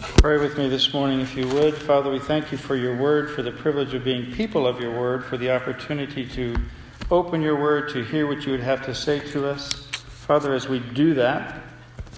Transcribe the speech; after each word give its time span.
Pray 0.00 0.38
with 0.38 0.56
me 0.56 0.68
this 0.68 0.94
morning, 0.94 1.20
if 1.20 1.36
you 1.36 1.48
would. 1.48 1.74
Father, 1.74 2.08
we 2.10 2.20
thank 2.20 2.52
you 2.52 2.58
for 2.58 2.76
your 2.76 2.96
word, 2.96 3.30
for 3.30 3.42
the 3.42 3.50
privilege 3.50 3.94
of 3.94 4.04
being 4.04 4.30
people 4.32 4.64
of 4.64 4.80
your 4.80 4.96
word, 4.96 5.24
for 5.24 5.36
the 5.36 5.50
opportunity 5.50 6.24
to 6.24 6.54
open 7.10 7.42
your 7.42 7.60
word, 7.60 7.88
to 7.90 8.04
hear 8.04 8.28
what 8.28 8.46
you 8.46 8.52
would 8.52 8.60
have 8.60 8.84
to 8.86 8.94
say 8.94 9.18
to 9.18 9.48
us. 9.48 9.86
Father, 9.92 10.54
as 10.54 10.68
we 10.68 10.78
do 10.78 11.14
that, 11.14 11.62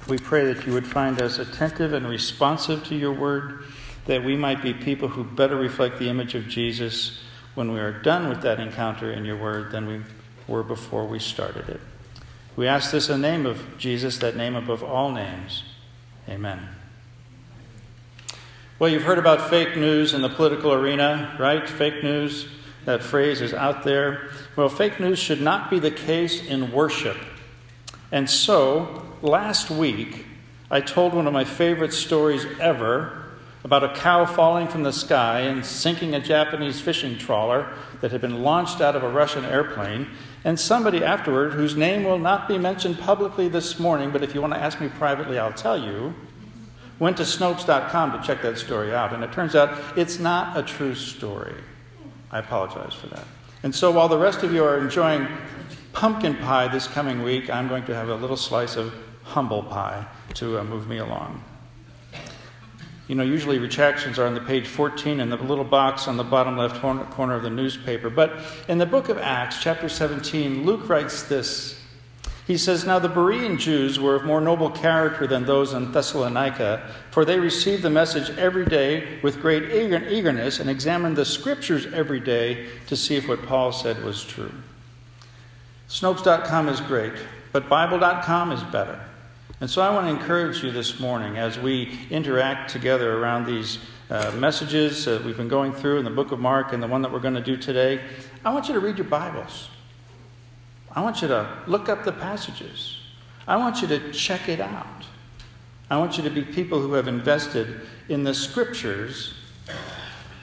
we 0.08 0.18
pray 0.18 0.52
that 0.52 0.66
you 0.66 0.74
would 0.74 0.86
find 0.86 1.22
us 1.22 1.38
attentive 1.38 1.94
and 1.94 2.06
responsive 2.06 2.84
to 2.84 2.94
your 2.94 3.12
word, 3.12 3.64
that 4.04 4.22
we 4.24 4.36
might 4.36 4.62
be 4.62 4.74
people 4.74 5.08
who 5.08 5.24
better 5.24 5.56
reflect 5.56 5.98
the 5.98 6.10
image 6.10 6.34
of 6.34 6.48
Jesus 6.48 7.18
when 7.54 7.72
we 7.72 7.80
are 7.80 7.92
done 7.92 8.28
with 8.28 8.42
that 8.42 8.60
encounter 8.60 9.10
in 9.10 9.24
your 9.24 9.38
word 9.38 9.70
than 9.72 9.86
we 9.86 10.02
were 10.46 10.62
before 10.62 11.06
we 11.06 11.18
started 11.18 11.68
it. 11.68 11.80
We 12.56 12.66
ask 12.66 12.90
this 12.90 13.08
in 13.08 13.22
the 13.22 13.28
name 13.30 13.46
of 13.46 13.78
Jesus, 13.78 14.18
that 14.18 14.36
name 14.36 14.54
above 14.54 14.82
all 14.82 15.10
names. 15.12 15.62
Amen. 16.28 16.79
Well, 18.80 18.88
you've 18.88 19.02
heard 19.02 19.18
about 19.18 19.50
fake 19.50 19.76
news 19.76 20.14
in 20.14 20.22
the 20.22 20.30
political 20.30 20.72
arena, 20.72 21.36
right? 21.38 21.68
Fake 21.68 22.02
news, 22.02 22.48
that 22.86 23.02
phrase 23.02 23.42
is 23.42 23.52
out 23.52 23.84
there. 23.84 24.30
Well, 24.56 24.70
fake 24.70 24.98
news 24.98 25.18
should 25.18 25.42
not 25.42 25.68
be 25.68 25.78
the 25.78 25.90
case 25.90 26.42
in 26.42 26.72
worship. 26.72 27.18
And 28.10 28.30
so, 28.30 29.04
last 29.20 29.70
week, 29.70 30.24
I 30.70 30.80
told 30.80 31.12
one 31.12 31.26
of 31.26 31.34
my 31.34 31.44
favorite 31.44 31.92
stories 31.92 32.46
ever 32.58 33.34
about 33.64 33.84
a 33.84 33.92
cow 33.92 34.24
falling 34.24 34.66
from 34.66 34.82
the 34.82 34.94
sky 34.94 35.40
and 35.40 35.62
sinking 35.62 36.14
a 36.14 36.20
Japanese 36.20 36.80
fishing 36.80 37.18
trawler 37.18 37.70
that 38.00 38.12
had 38.12 38.22
been 38.22 38.42
launched 38.42 38.80
out 38.80 38.96
of 38.96 39.02
a 39.02 39.10
Russian 39.10 39.44
airplane. 39.44 40.08
And 40.42 40.58
somebody 40.58 41.04
afterward, 41.04 41.52
whose 41.52 41.76
name 41.76 42.02
will 42.04 42.18
not 42.18 42.48
be 42.48 42.56
mentioned 42.56 42.98
publicly 42.98 43.46
this 43.46 43.78
morning, 43.78 44.10
but 44.10 44.22
if 44.22 44.34
you 44.34 44.40
want 44.40 44.54
to 44.54 44.58
ask 44.58 44.80
me 44.80 44.88
privately, 44.88 45.38
I'll 45.38 45.52
tell 45.52 45.76
you, 45.76 46.14
went 47.00 47.16
to 47.16 47.24
Snopes.com 47.24 48.12
to 48.12 48.24
check 48.24 48.42
that 48.42 48.58
story 48.58 48.94
out, 48.94 49.12
and 49.12 49.24
it 49.24 49.32
turns 49.32 49.56
out 49.56 49.76
it's 49.98 50.20
not 50.20 50.56
a 50.56 50.62
true 50.62 50.94
story. 50.94 51.54
I 52.30 52.38
apologize 52.38 52.94
for 52.94 53.08
that. 53.08 53.24
And 53.64 53.74
so 53.74 53.90
while 53.90 54.08
the 54.08 54.18
rest 54.18 54.44
of 54.44 54.52
you 54.52 54.62
are 54.62 54.78
enjoying 54.78 55.26
pumpkin 55.92 56.36
pie 56.36 56.68
this 56.68 56.86
coming 56.86 57.22
week, 57.22 57.50
I'm 57.50 57.66
going 57.66 57.84
to 57.86 57.94
have 57.94 58.08
a 58.08 58.14
little 58.14 58.36
slice 58.36 58.76
of 58.76 58.94
humble 59.24 59.64
pie 59.64 60.06
to 60.34 60.60
uh, 60.60 60.64
move 60.64 60.86
me 60.86 60.98
along. 60.98 61.42
You 63.08 63.16
know, 63.16 63.24
usually 63.24 63.58
retractions 63.58 64.20
are 64.20 64.26
on 64.26 64.34
the 64.34 64.40
page 64.40 64.68
14 64.68 65.18
in 65.18 65.30
the 65.30 65.36
little 65.36 65.64
box 65.64 66.06
on 66.06 66.16
the 66.16 66.22
bottom 66.22 66.56
left 66.56 66.80
corner 66.80 67.34
of 67.34 67.42
the 67.42 67.50
newspaper. 67.50 68.08
But 68.08 68.38
in 68.68 68.78
the 68.78 68.86
book 68.86 69.08
of 69.08 69.18
Acts, 69.18 69.60
chapter 69.60 69.88
17, 69.88 70.64
Luke 70.64 70.88
writes 70.88 71.24
this 71.24 71.79
he 72.50 72.58
says, 72.58 72.84
Now 72.84 72.98
the 72.98 73.08
Berean 73.08 73.60
Jews 73.60 74.00
were 74.00 74.16
of 74.16 74.24
more 74.24 74.40
noble 74.40 74.70
character 74.70 75.24
than 75.24 75.46
those 75.46 75.72
in 75.72 75.92
Thessalonica, 75.92 76.92
for 77.12 77.24
they 77.24 77.38
received 77.38 77.84
the 77.84 77.90
message 77.90 78.36
every 78.36 78.64
day 78.64 79.20
with 79.22 79.40
great 79.40 79.70
eagerness 79.70 80.58
and 80.58 80.68
examined 80.68 81.14
the 81.14 81.24
scriptures 81.24 81.86
every 81.92 82.18
day 82.18 82.66
to 82.88 82.96
see 82.96 83.14
if 83.14 83.28
what 83.28 83.46
Paul 83.46 83.70
said 83.70 84.02
was 84.02 84.24
true. 84.24 84.50
Snopes.com 85.88 86.68
is 86.68 86.80
great, 86.80 87.12
but 87.52 87.68
Bible.com 87.68 88.50
is 88.50 88.64
better. 88.64 89.00
And 89.60 89.70
so 89.70 89.80
I 89.80 89.90
want 89.90 90.06
to 90.06 90.10
encourage 90.10 90.64
you 90.64 90.72
this 90.72 90.98
morning 90.98 91.38
as 91.38 91.56
we 91.56 92.00
interact 92.10 92.72
together 92.72 93.16
around 93.16 93.46
these 93.46 93.78
uh, 94.10 94.32
messages 94.32 95.04
that 95.04 95.24
we've 95.24 95.36
been 95.36 95.46
going 95.46 95.72
through 95.72 95.98
in 95.98 96.04
the 96.04 96.10
book 96.10 96.32
of 96.32 96.40
Mark 96.40 96.72
and 96.72 96.82
the 96.82 96.88
one 96.88 97.02
that 97.02 97.12
we're 97.12 97.20
going 97.20 97.34
to 97.34 97.40
do 97.40 97.56
today. 97.56 98.00
I 98.44 98.52
want 98.52 98.66
you 98.66 98.74
to 98.74 98.80
read 98.80 98.98
your 98.98 99.06
Bibles. 99.06 99.68
I 100.92 101.02
want 101.02 101.22
you 101.22 101.28
to 101.28 101.62
look 101.66 101.88
up 101.88 102.04
the 102.04 102.12
passages. 102.12 102.98
I 103.46 103.56
want 103.56 103.82
you 103.82 103.88
to 103.88 104.12
check 104.12 104.48
it 104.48 104.60
out. 104.60 105.04
I 105.88 105.98
want 105.98 106.16
you 106.16 106.24
to 106.24 106.30
be 106.30 106.42
people 106.42 106.80
who 106.80 106.92
have 106.94 107.08
invested 107.08 107.80
in 108.08 108.24
the 108.24 108.34
scriptures 108.34 109.34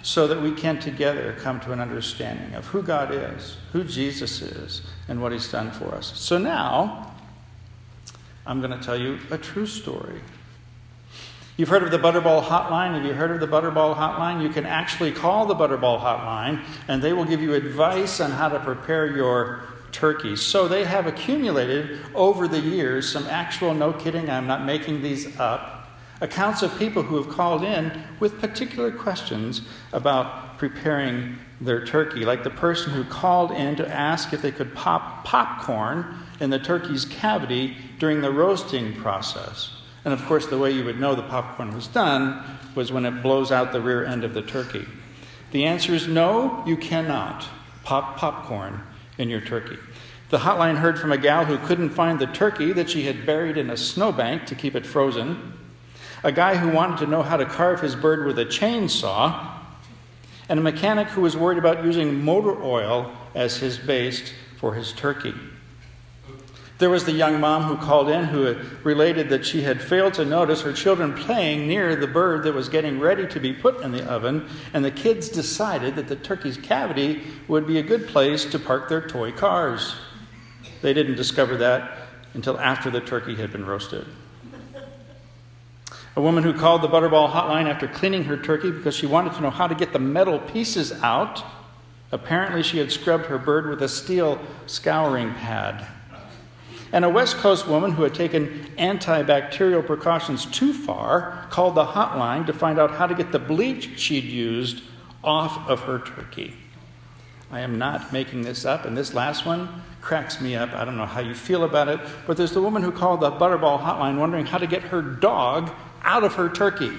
so 0.02 0.28
that 0.28 0.42
we 0.42 0.52
can 0.54 0.80
together 0.80 1.36
come 1.40 1.60
to 1.62 1.72
an 1.72 1.80
understanding 1.80 2.54
of 2.54 2.66
who 2.68 2.82
God 2.82 3.14
is, 3.14 3.58
who 3.74 3.84
Jesus 3.84 4.42
is, 4.42 4.82
and 5.08 5.22
what 5.22 5.32
he's 5.32 5.52
done 5.52 5.72
for 5.72 5.94
us. 5.96 6.18
So 6.18 6.38
now, 6.38 7.14
I'm 8.46 8.62
going 8.62 8.78
to 8.78 8.84
tell 8.84 9.00
you 9.00 9.20
a 9.32 9.38
true 9.38 9.66
story. 9.66 10.22
You've 11.58 11.70
heard 11.70 11.84
of 11.84 11.92
the 11.92 11.98
Butterball 11.98 12.44
Hotline. 12.44 12.94
Have 12.94 13.04
you 13.04 13.14
heard 13.14 13.32
of 13.32 13.40
the 13.40 13.48
Butterball 13.48 13.96
Hotline? 13.96 14.42
You 14.42 14.50
can 14.50 14.66
actually 14.66 15.12
call 15.12 15.46
the 15.46 15.56
Butterball 15.56 16.00
Hotline, 16.00 16.64
and 16.88 17.02
they 17.02 17.14
will 17.14 17.26
give 17.26 17.42
you 17.42 17.54
advice 17.56 18.20
on 18.22 18.32
how 18.32 18.48
to 18.48 18.60
prepare 18.60 19.08
your 19.08 19.64
turkeys. 19.98 20.42
So 20.42 20.68
they 20.68 20.86
have 20.86 21.08
accumulated 21.08 22.00
over 22.14 22.48
the 22.48 22.60
years 22.60 23.12
some 23.12 23.26
actual, 23.26 23.74
no 23.74 23.92
kidding, 23.92 24.30
I'm 24.30 24.46
not 24.46 24.64
making 24.64 25.02
these 25.02 25.38
up, 25.40 25.90
accounts 26.22 26.62
of 26.62 26.78
people 26.78 27.02
who 27.02 27.18
have 27.18 27.30
called 27.30 27.64
in 27.64 28.04
with 28.20 28.40
particular 28.40 28.92
questions 28.92 29.62
about 29.94 30.60
preparing 30.60 31.38
their 31.60 31.84
turkey, 31.84 32.26
like 32.26 32.44
the 32.44 32.52
person 32.52 32.94
who 32.94 33.04
called 33.04 33.52
in 33.52 33.76
to 33.76 33.88
ask 33.88 34.34
if 34.34 34.42
they 34.42 34.52
could 34.52 34.74
pop 34.76 35.26
popcorn 35.26 36.16
in 36.40 36.52
the 36.52 36.60
turkey's 36.60 37.06
cavity 37.06 37.76
during 37.98 38.22
the 38.22 38.32
roasting 38.32 38.94
process. 39.02 39.82
And 40.06 40.14
of 40.14 40.24
course, 40.26 40.46
the 40.46 40.60
way 40.60 40.72
you 40.72 40.86
would 40.86 41.00
know 41.00 41.16
the 41.16 41.24
popcorn 41.24 41.74
was 41.74 41.88
done 41.88 42.44
was 42.76 42.92
when 42.92 43.06
it 43.06 43.24
blows 43.24 43.52
out 43.52 43.72
the 43.72 43.82
rear 43.82 44.06
end 44.06 44.24
of 44.24 44.36
the 44.36 44.44
turkey. 44.44 44.86
The 45.52 45.66
answer 45.66 45.96
is 45.96 46.08
no, 46.08 46.64
you 46.68 46.78
cannot 46.78 47.48
pop 47.84 48.18
popcorn 48.18 48.84
in 49.18 49.30
your 49.30 49.42
turkey. 49.42 49.78
The 50.30 50.40
hotline 50.40 50.78
heard 50.78 51.00
from 51.00 51.12
a 51.12 51.18
gal 51.18 51.46
who 51.46 51.58
couldn't 51.58 51.92
find 51.92 52.20
the 52.20 52.28
turkey 52.28 52.74
that 52.74 52.90
she 52.90 53.04
had 53.04 53.26
buried 53.26 53.58
in 53.58 53.70
a 53.70 53.78
snowbank 53.78 54.46
to 54.48 54.56
keep 54.56 54.76
it 54.76 54.86
frozen, 54.86 55.54
a 56.24 56.32
guy 56.32 56.56
who 56.56 56.70
wanted 56.70 56.98
to 57.00 57.08
know 57.08 57.24
how 57.24 57.38
to 57.38 57.46
carve 57.46 57.80
his 57.80 57.96
bird 57.96 58.26
with 58.26 58.38
a 58.40 58.46
chainsaw, 58.46 59.54
and 60.50 60.60
a 60.60 60.64
mechanic 60.64 61.08
who 61.08 61.22
was 61.22 61.38
worried 61.38 61.58
about 61.58 61.84
using 61.84 62.24
motor 62.24 62.62
oil 62.62 63.12
as 63.36 63.58
his 63.58 63.78
base 63.78 64.34
for 64.58 64.74
his 64.74 64.92
turkey. 64.94 65.34
There 66.78 66.92
was 66.92 67.06
the 67.06 67.12
young 67.12 67.40
mom 67.40 67.64
who 67.64 67.76
called 67.78 68.08
in 68.08 68.26
who 68.26 68.56
related 68.84 69.30
that 69.30 69.46
she 69.46 69.64
had 69.64 69.82
failed 69.82 70.14
to 70.16 70.26
notice 70.26 70.62
her 70.62 70.74
children 70.74 71.14
playing 71.14 71.68
near 71.68 71.96
the 71.96 72.06
bird 72.06 72.44
that 72.44 72.54
was 72.54 72.70
getting 72.70 73.00
ready 73.00 73.26
to 73.28 73.40
be 73.40 73.52
put 73.52 73.82
in 73.82 73.92
the 73.92 74.06
oven, 74.06 74.48
and 74.74 74.86
the 74.86 74.92
kids 74.92 75.28
decided 75.28 75.96
that 75.96 76.08
the 76.08 76.16
turkey's 76.16 76.58
cavity 76.58 77.24
would 77.48 77.66
be 77.66 77.80
a 77.80 77.84
good 77.84 78.08
place 78.08 78.46
to 78.46 78.60
park 78.60 78.90
their 78.90 79.02
toy 79.02 79.32
cars. 79.32 79.96
They 80.84 80.94
didn't 80.94 81.16
discover 81.16 81.58
that 81.58 81.98
until 82.36 82.60
after 82.60 82.92
the 82.92 83.02
turkey 83.02 83.36
had 83.36 83.52
been 83.52 83.66
roasted. 83.66 84.06
A 86.16 86.22
woman 86.22 86.44
who 86.44 86.54
called 86.54 86.84
the 86.84 86.88
Butterball 86.88 87.32
hotline 87.32 87.68
after 87.68 87.88
cleaning 87.88 88.26
her 88.26 88.38
turkey 88.38 88.70
because 88.70 88.96
she 88.96 89.08
wanted 89.08 89.34
to 89.34 89.42
know 89.42 89.50
how 89.50 89.68
to 89.68 89.76
get 89.76 89.94
the 89.94 90.00
metal 90.00 90.38
pieces 90.38 90.92
out. 91.04 91.44
Apparently, 92.12 92.62
she 92.62 92.78
had 92.78 92.92
scrubbed 92.92 93.26
her 93.26 93.38
bird 93.40 93.68
with 93.68 93.82
a 93.82 93.90
steel 93.90 94.40
scouring 94.68 95.34
pad 95.34 95.88
and 96.92 97.06
a 97.06 97.10
West 97.10 97.38
Coast 97.38 97.68
woman 97.68 97.92
who 97.92 98.04
had 98.04 98.16
taken 98.16 98.70
antibacterial 98.78 99.86
precautions 99.86 100.46
too 100.46 100.74
far 100.74 101.46
called 101.50 101.76
the 101.76 101.86
hotline 101.86 102.46
to 102.46 102.54
find 102.54 102.80
out 102.80 102.92
how 102.92 103.08
to 103.08 103.16
get 103.16 103.32
the 103.32 103.40
bleach 103.40 104.00
she'd 104.00 104.24
used 104.24 104.84
off 105.24 105.70
of 105.70 105.82
her 105.82 106.00
turkey. 106.00 106.54
I 107.52 107.62
am 107.62 107.78
not 107.78 108.12
making 108.12 108.42
this 108.42 108.66
up, 108.66 108.86
and 108.86 108.98
this 108.98 109.14
last 109.14 109.46
one 109.46 109.82
cracks 110.02 110.42
me 110.42 110.56
up. 110.56 110.74
I 110.74 110.86
don't 110.86 110.98
know 110.98 111.06
how 111.06 111.22
you 111.22 111.34
feel 111.34 111.64
about 111.64 111.88
it, 111.88 112.00
but 112.26 112.38
there's 112.38 112.54
the 112.54 112.62
woman 112.62 112.84
who 112.84 112.92
called 112.92 113.22
the 113.22 113.32
Butterball 113.32 113.82
hotline 113.82 114.20
wondering 114.20 114.46
how 114.46 114.58
to 114.58 114.68
get 114.68 114.84
her 114.84 115.02
dog 115.02 115.72
out 116.04 116.24
of 116.24 116.36
her 116.36 116.50
turkey. 116.50 116.92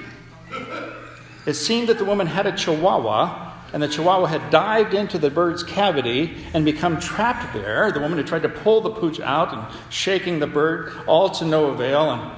It 1.47 1.55
seemed 1.55 1.89
that 1.89 1.99
the 1.99 2.05
woman 2.05 2.27
had 2.27 2.47
a 2.47 2.57
chihuahua 2.57 3.48
and 3.73 3.83
the 3.83 3.89
chihuahua 3.89 4.27
had 4.27 4.51
dived 4.51 4.95
into 4.95 5.19
the 5.19 5.31
bird's 5.31 5.63
cavity 5.63 6.37
and 6.55 6.65
become 6.65 6.99
trapped 6.99 7.53
there. 7.53 7.93
The 7.93 8.01
woman 8.01 8.19
had 8.19 8.27
tried 8.27 8.43
to 8.43 8.49
pull 8.49 8.81
the 8.81 8.91
pooch 8.91 9.21
out 9.21 9.53
and 9.53 9.67
shaking 9.93 10.39
the 10.39 10.47
bird, 10.47 10.93
all 11.07 11.31
to 11.31 11.45
no 11.45 11.67
avail. 11.67 12.11
And 12.11 12.33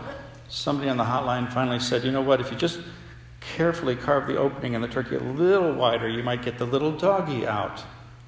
somebody 0.48 0.90
on 0.90 0.96
the 0.96 1.04
hotline 1.04 1.52
finally 1.52 1.78
said, 1.78 2.04
You 2.04 2.10
know 2.10 2.22
what? 2.22 2.40
If 2.40 2.50
you 2.50 2.56
just 2.56 2.81
carefully 3.40 3.96
carve 3.96 4.26
the 4.26 4.37
opening 4.37 4.75
in 4.75 4.81
the 4.81 4.88
turkey 4.88 5.16
a 5.16 5.20
little 5.20 5.72
wider, 5.72 6.08
you 6.08 6.22
might 6.22 6.43
get 6.43 6.58
the 6.58 6.66
little 6.66 6.93
doggy 6.93 7.46
out 7.46 7.82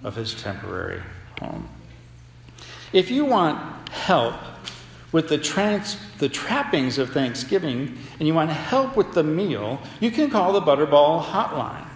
of 0.04 0.14
his 0.14 0.34
temporary 0.34 1.02
home. 1.40 1.68
If 2.92 3.10
you 3.10 3.24
want 3.24 3.88
help 3.88 4.34
with 5.10 5.28
the, 5.28 5.38
trans, 5.38 5.96
the 6.18 6.28
trappings 6.28 6.98
of 6.98 7.10
Thanksgiving 7.10 7.98
and 8.18 8.28
you 8.28 8.34
want 8.34 8.50
help 8.50 8.96
with 8.96 9.12
the 9.12 9.22
meal, 9.22 9.80
you 10.00 10.10
can 10.10 10.30
call 10.30 10.52
the 10.52 10.62
Butterball 10.62 11.22
Hotline. 11.22 11.88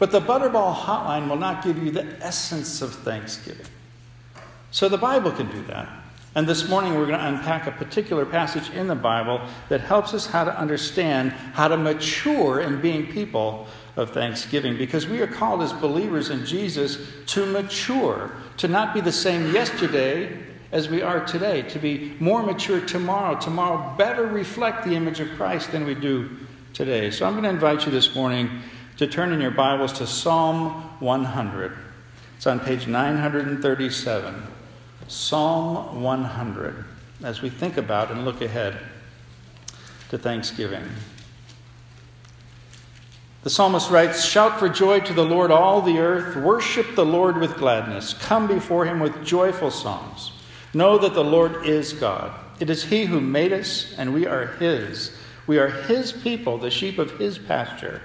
But 0.00 0.10
the 0.10 0.20
Butterball 0.20 0.74
hotline 0.74 1.28
will 1.28 1.36
not 1.36 1.62
give 1.62 1.80
you 1.80 1.90
the 1.90 2.06
essence 2.24 2.80
of 2.80 2.94
Thanksgiving. 2.94 3.66
So 4.70 4.88
the 4.88 4.96
Bible 4.96 5.30
can 5.30 5.50
do 5.50 5.62
that. 5.64 5.88
And 6.34 6.48
this 6.48 6.70
morning 6.70 6.94
we're 6.94 7.06
going 7.06 7.18
to 7.18 7.26
unpack 7.26 7.66
a 7.66 7.72
particular 7.72 8.24
passage 8.24 8.70
in 8.70 8.86
the 8.86 8.94
Bible 8.94 9.42
that 9.68 9.82
helps 9.82 10.14
us 10.14 10.26
how 10.26 10.44
to 10.44 10.58
understand 10.58 11.32
how 11.32 11.68
to 11.68 11.76
mature 11.76 12.60
in 12.60 12.80
being 12.80 13.08
people 13.08 13.66
of 13.96 14.12
thanksgiving 14.12 14.78
because 14.78 15.06
we 15.06 15.20
are 15.20 15.26
called 15.26 15.60
as 15.60 15.72
believers 15.74 16.30
in 16.30 16.46
Jesus 16.46 17.06
to 17.26 17.44
mature, 17.44 18.32
to 18.56 18.68
not 18.68 18.94
be 18.94 19.02
the 19.02 19.12
same 19.12 19.52
yesterday 19.52 20.38
as 20.72 20.88
we 20.88 21.02
are 21.02 21.22
today, 21.26 21.60
to 21.62 21.78
be 21.78 22.16
more 22.20 22.42
mature 22.42 22.80
tomorrow, 22.80 23.38
tomorrow 23.38 23.94
better 23.98 24.24
reflect 24.24 24.84
the 24.84 24.94
image 24.94 25.20
of 25.20 25.28
Christ 25.36 25.72
than 25.72 25.84
we 25.84 25.94
do 25.94 26.30
today. 26.72 27.10
So 27.10 27.26
I'm 27.26 27.32
going 27.32 27.44
to 27.44 27.50
invite 27.50 27.84
you 27.84 27.92
this 27.92 28.14
morning 28.14 28.62
to 29.00 29.06
turn 29.06 29.32
in 29.32 29.40
your 29.40 29.50
Bibles 29.50 29.94
to 29.94 30.06
Psalm 30.06 30.72
100. 31.00 31.74
It's 32.36 32.46
on 32.46 32.60
page 32.60 32.86
937. 32.86 34.42
Psalm 35.08 36.02
100, 36.02 36.84
as 37.22 37.40
we 37.40 37.48
think 37.48 37.78
about 37.78 38.10
and 38.10 38.26
look 38.26 38.42
ahead 38.42 38.78
to 40.10 40.18
Thanksgiving. 40.18 40.84
The 43.42 43.48
psalmist 43.48 43.90
writes 43.90 44.22
Shout 44.22 44.58
for 44.58 44.68
joy 44.68 45.00
to 45.00 45.14
the 45.14 45.24
Lord, 45.24 45.50
all 45.50 45.80
the 45.80 45.98
earth. 45.98 46.36
Worship 46.36 46.94
the 46.94 47.06
Lord 47.06 47.38
with 47.38 47.56
gladness. 47.56 48.12
Come 48.12 48.46
before 48.46 48.84
him 48.84 49.00
with 49.00 49.24
joyful 49.24 49.70
songs. 49.70 50.32
Know 50.74 50.98
that 50.98 51.14
the 51.14 51.24
Lord 51.24 51.64
is 51.64 51.94
God. 51.94 52.38
It 52.60 52.68
is 52.68 52.84
he 52.84 53.06
who 53.06 53.22
made 53.22 53.54
us, 53.54 53.94
and 53.96 54.12
we 54.12 54.26
are 54.26 54.48
his. 54.58 55.16
We 55.46 55.58
are 55.58 55.68
his 55.68 56.12
people, 56.12 56.58
the 56.58 56.70
sheep 56.70 56.98
of 56.98 57.12
his 57.12 57.38
pasture. 57.38 58.02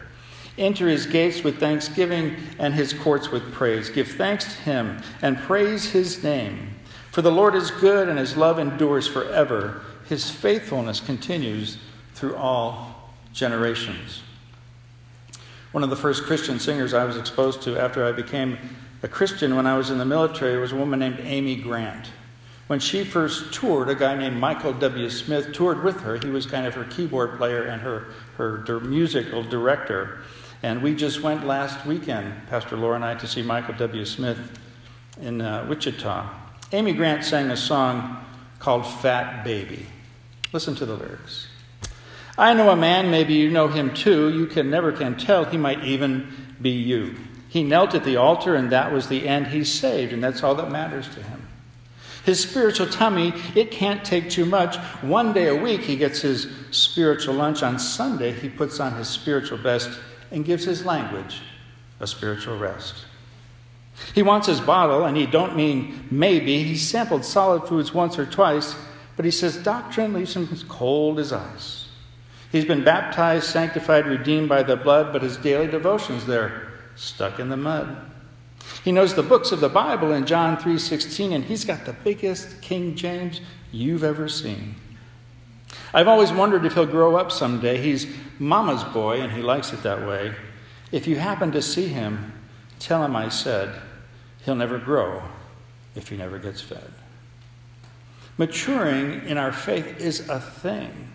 Enter 0.57 0.88
his 0.88 1.06
gates 1.06 1.44
with 1.44 1.60
thanksgiving 1.60 2.36
and 2.60 2.74
his 2.74 2.94
courts 2.94 3.30
with 3.30 3.52
praise. 3.54 3.90
Give 3.90 4.07
thanks 4.07 4.46
to 4.46 4.62
him 4.62 5.02
and 5.22 5.38
praise 5.38 5.92
his 5.92 6.24
name. 6.24 6.75
For 7.12 7.22
the 7.22 7.31
Lord 7.31 7.56
is 7.56 7.72
good, 7.72 8.10
and 8.10 8.19
his 8.19 8.38
love 8.38 8.60
endures 8.60 9.07
forever. 9.07 9.81
His 10.07 10.30
faithfulness 10.30 11.00
continues 11.00 11.78
through 12.13 12.36
all 12.36 13.12
generations. 13.34 14.22
One 15.72 15.84
of 15.84 15.90
the 15.90 15.96
first 15.98 16.24
Christian 16.24 16.60
singers 16.60 16.94
I 16.94 17.04
was 17.04 17.18
exposed 17.18 17.62
to 17.63 17.78
after 17.78 18.06
I 18.06 18.13
became 18.13 18.58
a 19.04 19.10
Christian 19.10 19.56
when 19.56 19.68
I 19.68 19.78
was 19.78 19.90
in 19.90 19.98
the 19.98 20.06
military 20.06 20.58
was 20.58 20.72
a 20.72 20.75
woman 20.75 21.00
named 21.00 21.19
Amy 21.19 21.58
Grant. 21.58 22.12
When 22.68 22.80
she 22.80 23.04
first 23.04 23.54
toured, 23.54 23.90
a 23.90 23.96
guy 23.96 24.16
named 24.16 24.38
Michael 24.38 24.74
W. 24.74 25.10
Smith 25.10 25.54
toured 25.54 25.84
with 25.84 26.01
her. 26.01 26.18
He 26.18 26.30
was 26.30 26.46
kind 26.46 26.66
of 26.66 26.74
her 26.74 26.86
keyboard 26.86 27.38
player 27.38 27.63
and 27.63 27.81
her, 27.81 28.08
her 28.38 28.80
musical 28.80 29.44
director. 29.44 30.19
And 30.65 30.81
we 30.81 30.95
just 30.95 31.21
went 31.21 31.45
last 31.45 31.85
weekend, 31.85 32.33
Pastor 32.50 32.75
Laura 32.75 32.95
and 32.95 33.06
I, 33.06 33.13
to 33.13 33.27
see 33.27 33.44
Michael 33.44 33.75
W. 33.75 34.03
Smith 34.03 34.39
in 35.21 35.39
uh, 35.39 35.63
Wichita. 35.69 36.27
Amy 36.71 36.91
Grant 36.94 37.23
sang 37.23 37.51
a 37.51 37.56
song 37.56 38.25
called 38.57 38.88
Fat 38.88 39.44
Baby. 39.44 39.85
Listen 40.53 40.73
to 40.73 40.88
the 40.88 40.95
lyrics. 40.95 41.50
I 42.35 42.56
know 42.56 42.71
a 42.71 42.75
man, 42.75 43.12
maybe 43.12 43.35
you 43.35 43.51
know 43.51 43.67
him 43.67 43.94
too. 43.94 44.35
You 44.35 44.47
can 44.47 44.71
never 44.71 44.91
can 44.91 45.15
tell. 45.17 45.45
He 45.45 45.56
might 45.56 45.83
even 45.83 46.33
be 46.59 46.71
you. 46.71 47.13
He 47.47 47.62
knelt 47.62 47.94
at 47.94 48.03
the 48.03 48.15
altar, 48.15 48.56
and 48.56 48.71
that 48.71 48.91
was 48.91 49.07
the 49.07 49.27
end. 49.27 49.45
He's 49.45 49.71
saved, 49.71 50.13
and 50.13 50.23
that's 50.23 50.41
all 50.41 50.56
that 50.56 50.71
matters 50.71 51.07
to 51.09 51.21
him. 51.21 51.47
His 52.25 52.39
spiritual 52.39 52.88
tummy, 52.88 53.35
it 53.53 53.69
can't 53.69 54.03
take 54.03 54.31
too 54.31 54.45
much. 54.45 54.77
One 55.03 55.31
day 55.31 55.47
a 55.47 55.56
week, 55.56 55.81
he 55.81 55.95
gets 55.95 56.21
his 56.21 56.47
spiritual 56.71 57.35
lunch. 57.35 57.62
On 57.62 57.77
Sunday, 57.77 58.31
he 58.31 58.50
puts 58.50 58.79
on 58.79 58.95
his 58.95 59.07
spiritual 59.07 59.59
best 59.59 59.91
and 60.36 60.46
gives 60.46 60.66
his 60.66 60.86
language 60.86 61.42
a 62.00 62.06
spiritual 62.06 62.58
rest. 62.58 63.06
He 64.14 64.22
wants 64.22 64.48
his 64.48 64.60
bottle, 64.60 65.06
and 65.06 65.16
he 65.16 65.26
don't 65.26 65.56
mean 65.56 66.08
maybe. 66.12 66.64
He 66.64 66.76
sampled 66.76 67.24
solid 67.24 67.68
foods 67.68 67.94
once 67.94 68.20
or 68.20 68.26
twice, 68.26 68.76
but 69.16 69.24
he 69.24 69.32
says 69.32 69.58
doctrine 69.58 70.14
leaves 70.14 70.36
him 70.36 70.50
as 70.52 70.64
cold 70.64 71.20
as 71.20 71.32
ice. 71.32 71.88
He's 72.52 72.66
been 72.66 72.84
baptized, 72.84 73.46
sanctified, 73.46 74.06
redeemed 74.06 74.50
by 74.50 74.64
the 74.64 74.76
blood, 74.76 75.14
but 75.14 75.24
his 75.24 75.38
daily 75.38 75.68
devotions, 75.68 76.26
they're 76.26 76.68
stuck 76.96 77.40
in 77.40 77.50
the 77.50 77.58
mud. 77.58 77.96
He 78.84 78.92
knows 78.92 79.14
the 79.14 79.24
books 79.24 79.52
of 79.52 79.62
the 79.62 79.70
Bible 79.70 80.12
in 80.12 80.26
John 80.26 80.58
3:16 80.58 81.34
and 81.34 81.46
he's 81.46 81.66
got 81.66 81.86
the 81.86 81.94
biggest 81.94 82.62
King 82.62 82.96
James 82.96 83.42
you've 83.72 84.04
ever 84.04 84.28
seen. 84.28 84.76
I've 85.94 86.07
always 86.07 86.31
wondered 86.31 86.66
if 86.66 86.74
he'll 86.74 86.86
grow 86.86 87.16
up 87.16 87.31
someday. 87.31 87.77
He's 87.77 88.07
mama's 88.39 88.83
boy 88.83 89.22
and 89.22 89.31
he 89.31 89.42
likes 89.42 89.74
it 89.74 89.83
that 89.83 90.07
way. 90.07 90.33
If 90.92 91.07
you 91.07 91.16
happen 91.16 91.51
to 91.54 91.62
see 91.62 91.88
him, 91.88 92.33
tell 92.80 93.04
him 93.04 93.16
I 93.16 93.30
said 93.30 93.81
he'll 94.44 94.56
never 94.56 94.77
grow 94.77 95.24
if 95.95 96.10
he 96.10 96.18
never 96.18 96.38
gets 96.38 96.62
fed. 96.62 96.92
Maturing 98.38 99.25
in 99.27 99.38
our 99.38 99.51
faith 99.51 100.00
is 100.00 100.27
a 100.27 100.39
thing. 100.39 101.12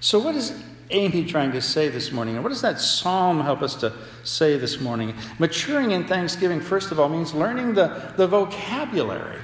So, 0.00 0.18
what 0.18 0.34
is 0.34 0.60
Amy 0.90 1.24
trying 1.24 1.52
to 1.52 1.60
say 1.60 1.88
this 1.88 2.10
morning? 2.10 2.34
And 2.34 2.42
what 2.42 2.50
does 2.50 2.62
that 2.62 2.80
psalm 2.80 3.40
help 3.40 3.62
us 3.62 3.76
to 3.76 3.92
say 4.24 4.58
this 4.58 4.80
morning? 4.80 5.14
Maturing 5.38 5.92
in 5.92 6.04
thanksgiving, 6.06 6.60
first 6.60 6.90
of 6.90 6.98
all, 6.98 7.08
means 7.08 7.34
learning 7.34 7.74
the, 7.74 8.12
the 8.16 8.26
vocabulary. 8.26 9.38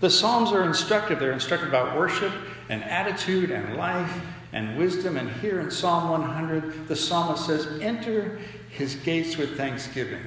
The 0.00 0.10
Psalms 0.10 0.50
are 0.50 0.64
instructive. 0.64 1.18
They're 1.18 1.32
instructive 1.32 1.68
about 1.68 1.96
worship 1.96 2.32
and 2.70 2.84
attitude 2.84 3.50
and 3.50 3.76
life 3.76 4.22
and 4.52 4.78
wisdom. 4.78 5.16
And 5.16 5.30
here 5.40 5.60
in 5.60 5.70
Psalm 5.70 6.08
100, 6.08 6.88
the 6.88 6.96
psalmist 6.96 7.44
says, 7.44 7.66
Enter 7.82 8.38
his 8.70 8.94
gates 8.94 9.36
with 9.36 9.56
thanksgiving. 9.56 10.22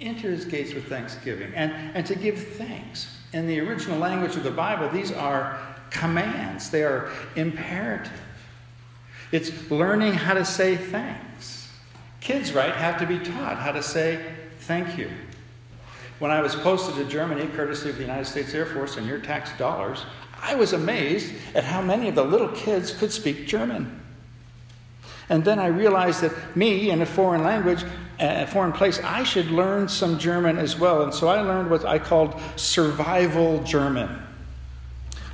Enter 0.00 0.30
his 0.30 0.44
gates 0.44 0.74
with 0.74 0.86
thanksgiving. 0.86 1.52
And, 1.54 1.72
and 1.96 2.06
to 2.06 2.14
give 2.14 2.38
thanks. 2.38 3.16
In 3.32 3.48
the 3.48 3.58
original 3.60 3.98
language 3.98 4.36
of 4.36 4.44
the 4.44 4.50
Bible, 4.50 4.88
these 4.90 5.10
are 5.10 5.58
commands, 5.90 6.70
they 6.70 6.84
are 6.84 7.10
imperative. 7.34 8.12
It's 9.32 9.70
learning 9.70 10.12
how 10.12 10.34
to 10.34 10.44
say 10.44 10.76
thanks. 10.76 11.68
Kids, 12.20 12.52
right, 12.52 12.72
have 12.74 12.98
to 12.98 13.06
be 13.06 13.18
taught 13.18 13.58
how 13.58 13.72
to 13.72 13.82
say 13.82 14.24
thank 14.60 14.98
you. 14.98 15.10
When 16.20 16.30
I 16.30 16.40
was 16.40 16.54
posted 16.54 16.94
to 16.96 17.04
Germany, 17.04 17.46
courtesy 17.48 17.90
of 17.90 17.96
the 17.96 18.02
United 18.02 18.26
States 18.26 18.54
Air 18.54 18.66
Force 18.66 18.96
and 18.96 19.06
your 19.06 19.18
tax 19.18 19.50
dollars, 19.58 20.04
I 20.44 20.54
was 20.54 20.72
amazed 20.72 21.32
at 21.54 21.64
how 21.64 21.80
many 21.80 22.08
of 22.08 22.14
the 22.14 22.24
little 22.24 22.48
kids 22.48 22.92
could 22.92 23.10
speak 23.10 23.46
German. 23.46 24.00
And 25.28 25.44
then 25.44 25.58
I 25.58 25.68
realized 25.68 26.20
that 26.20 26.32
me, 26.54 26.90
in 26.90 27.00
a 27.00 27.06
foreign 27.06 27.42
language, 27.42 27.82
a 28.20 28.46
foreign 28.46 28.72
place, 28.72 29.00
I 29.02 29.24
should 29.24 29.50
learn 29.50 29.88
some 29.88 30.18
German 30.18 30.58
as 30.58 30.78
well. 30.78 31.02
And 31.02 31.14
so 31.14 31.28
I 31.28 31.40
learned 31.40 31.70
what 31.70 31.84
I 31.84 31.98
called 31.98 32.38
survival 32.56 33.62
German 33.62 34.24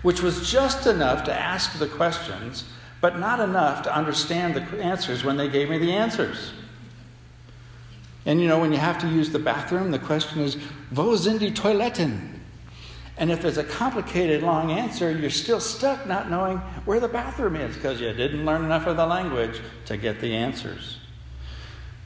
which 0.03 0.23
was 0.23 0.51
just 0.51 0.87
enough 0.87 1.25
to 1.25 1.35
ask 1.35 1.79
the 1.79 1.87
questions, 1.87 2.65
but 3.01 3.19
not 3.19 3.41
enough 3.41 3.83
to 3.83 3.95
understand 3.95 4.55
the 4.55 4.63
answers 4.83 5.25
when 5.25 5.37
they 5.37 5.49
gave 5.49 5.69
me 5.69 5.79
the 5.79 5.93
answers. 5.93 6.53
And 8.27 8.41
you 8.41 8.49
know, 8.49 8.59
when 8.59 8.73
you 8.73 8.79
have 8.79 8.99
to 9.01 9.09
use 9.09 9.31
the 9.31 9.39
bathroom, 9.39 9.91
the 9.91 9.99
question 9.99 10.41
is, 10.41 10.57
Wo 10.91 11.17
sind 11.17 11.41
die 11.41 11.51
Toiletten? 11.51 12.40
And 13.21 13.31
if 13.31 13.43
there's 13.43 13.59
a 13.59 13.65
complicated 13.65 14.43
long 14.43 14.71
answer, 14.71 15.13
you're 15.13 15.29
still 15.29 15.61
stuck 15.61 16.07
not 16.07 16.31
knowing 16.31 16.57
where 16.87 16.99
the 16.99 17.07
bathroom 17.07 17.55
is 17.55 17.77
because 17.77 18.01
you 18.01 18.11
didn't 18.15 18.47
learn 18.47 18.65
enough 18.65 18.87
of 18.87 18.97
the 18.97 19.07
language 19.07 19.61
to 19.85 19.99
get 19.99 20.23
the 20.23 20.35
answers. 20.35 20.97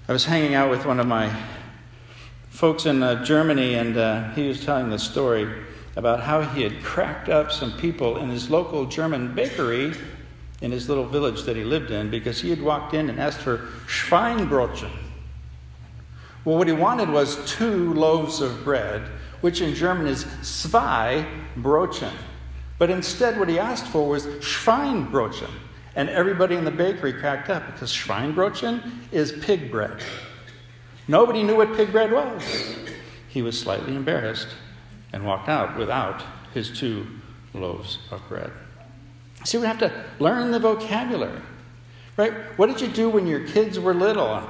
I 0.08 0.12
was 0.12 0.24
hanging 0.24 0.54
out 0.54 0.70
with 0.70 0.84
one 0.84 0.98
of 0.98 1.06
my 1.06 1.32
folks 2.50 2.86
in 2.86 3.00
uh, 3.04 3.24
Germany, 3.24 3.74
and 3.74 3.96
uh, 3.96 4.32
he 4.32 4.48
was 4.48 4.64
telling 4.64 4.90
the 4.90 4.98
story 4.98 5.48
about 5.94 6.20
how 6.20 6.42
he 6.42 6.62
had 6.62 6.82
cracked 6.82 7.28
up 7.28 7.52
some 7.52 7.78
people 7.78 8.16
in 8.16 8.28
his 8.28 8.50
local 8.50 8.84
German 8.84 9.36
bakery 9.36 9.94
in 10.62 10.72
his 10.72 10.88
little 10.88 11.06
village 11.06 11.44
that 11.44 11.54
he 11.54 11.62
lived 11.62 11.92
in 11.92 12.10
because 12.10 12.40
he 12.40 12.50
had 12.50 12.60
walked 12.60 12.92
in 12.92 13.08
and 13.08 13.20
asked 13.20 13.40
for 13.40 13.58
Schweinbrotchen. 13.86 14.90
Well, 16.44 16.58
what 16.58 16.66
he 16.66 16.72
wanted 16.72 17.08
was 17.08 17.36
two 17.50 17.94
loaves 17.94 18.40
of 18.40 18.64
bread, 18.64 19.08
which 19.44 19.60
in 19.60 19.74
German 19.74 20.06
is 20.06 20.24
zwei 20.40 21.26
Brotchen. 21.58 22.14
But 22.78 22.88
instead, 22.88 23.38
what 23.38 23.50
he 23.50 23.58
asked 23.58 23.86
for 23.86 24.08
was 24.08 24.24
Schweinbrotchen. 24.24 25.50
And 25.94 26.08
everybody 26.08 26.54
in 26.54 26.64
the 26.64 26.70
bakery 26.70 27.12
cracked 27.12 27.50
up 27.50 27.66
because 27.66 27.92
Schweinbrotchen 27.92 28.90
is 29.12 29.32
pig 29.42 29.70
bread. 29.70 30.00
Nobody 31.08 31.42
knew 31.42 31.56
what 31.56 31.76
pig 31.76 31.92
bread 31.92 32.10
was. 32.10 32.42
He 33.28 33.42
was 33.42 33.60
slightly 33.60 33.94
embarrassed 33.94 34.48
and 35.12 35.26
walked 35.26 35.50
out 35.50 35.76
without 35.76 36.22
his 36.54 36.70
two 36.70 37.06
loaves 37.52 37.98
of 38.10 38.26
bread. 38.30 38.50
See, 39.44 39.58
we 39.58 39.66
have 39.66 39.78
to 39.80 39.92
learn 40.20 40.52
the 40.52 40.58
vocabulary. 40.58 41.42
Right? 42.16 42.32
What 42.56 42.68
did 42.68 42.80
you 42.80 42.88
do 42.88 43.10
when 43.10 43.26
your 43.26 43.46
kids 43.46 43.78
were 43.78 43.92
little? 43.92 44.42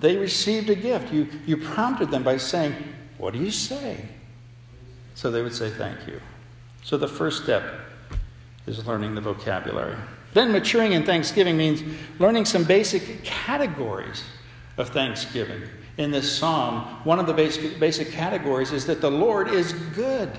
They 0.00 0.18
received 0.18 0.68
a 0.68 0.74
gift. 0.74 1.10
You, 1.10 1.26
you 1.46 1.56
prompted 1.56 2.10
them 2.10 2.22
by 2.22 2.36
saying, 2.36 2.74
What 3.16 3.32
do 3.32 3.38
you 3.38 3.50
say? 3.50 4.10
So 5.14 5.30
they 5.30 5.42
would 5.42 5.54
say, 5.54 5.70
Thank 5.70 6.06
you. 6.06 6.20
So 6.82 6.96
the 6.96 7.08
first 7.08 7.44
step 7.44 7.64
is 8.66 8.86
learning 8.86 9.14
the 9.14 9.20
vocabulary. 9.20 9.96
Then 10.34 10.52
maturing 10.52 10.92
in 10.92 11.04
thanksgiving 11.04 11.56
means 11.56 11.82
learning 12.18 12.46
some 12.46 12.64
basic 12.64 13.22
categories 13.22 14.24
of 14.78 14.88
thanksgiving 14.88 15.62
in 15.98 16.10
this 16.10 16.38
psalm, 16.38 16.82
one 17.04 17.18
of 17.18 17.26
the 17.26 17.34
basic, 17.34 17.78
basic 17.78 18.10
categories 18.10 18.72
is 18.72 18.86
that 18.86 19.00
the 19.00 19.10
Lord 19.10 19.48
is 19.48 19.72
good. 19.72 20.30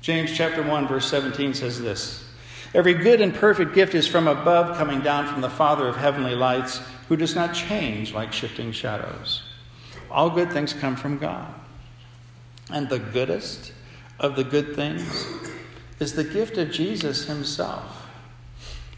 James 0.00 0.32
chapter 0.32 0.62
1 0.62 0.88
verse 0.88 1.08
17 1.10 1.54
says 1.54 1.80
this. 1.80 2.24
Every 2.72 2.94
good 2.94 3.20
and 3.20 3.34
perfect 3.34 3.74
gift 3.74 3.94
is 3.94 4.06
from 4.06 4.28
above, 4.28 4.76
coming 4.76 5.00
down 5.00 5.26
from 5.26 5.40
the 5.40 5.50
Father 5.50 5.88
of 5.88 5.96
heavenly 5.96 6.34
lights, 6.34 6.80
who 7.08 7.16
does 7.16 7.34
not 7.34 7.52
change 7.52 8.14
like 8.14 8.32
shifting 8.32 8.70
shadows. 8.72 9.42
All 10.10 10.30
good 10.30 10.52
things 10.52 10.72
come 10.72 10.96
from 10.96 11.18
God. 11.18 11.52
And 12.72 12.88
the 12.88 12.98
goodest 12.98 13.72
of 14.18 14.36
the 14.36 14.44
good 14.44 14.74
things 14.76 15.26
is 15.98 16.14
the 16.14 16.24
gift 16.24 16.56
of 16.58 16.70
Jesus 16.70 17.26
himself. 17.26 18.06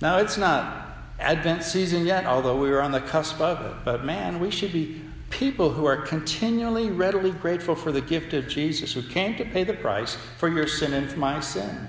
Now, 0.01 0.19
it's 0.19 0.37
not 0.37 0.89
Advent 1.19 1.63
season 1.63 2.05
yet, 2.05 2.27
although 2.27 2.57
we 2.57 2.71
are 2.71 2.81
on 2.81 2.93
the 2.93 3.01
cusp 3.01 3.41
of 3.41 3.65
it. 3.65 3.85
But 3.85 4.05
man, 4.05 4.41
we 4.41 4.51
should 4.51 4.73
be 4.73 5.01
people 5.31 5.71
who 5.71 5.87
are 5.87 5.97
continually 5.97 6.91
readily 6.91 7.31
grateful 7.31 7.75
for 7.75 7.93
the 7.93 8.01
gift 8.01 8.35
of 8.35 8.49
Jesus, 8.49 8.93
who 8.93 9.03
came 9.03 9.37
to 9.37 9.45
pay 9.45 9.65
the 9.65 9.73
price 9.73 10.17
for 10.37 10.49
your 10.49 10.67
sin 10.67 10.93
and 10.93 11.11
for 11.11 11.19
my 11.19 11.41
sin. 11.41 11.89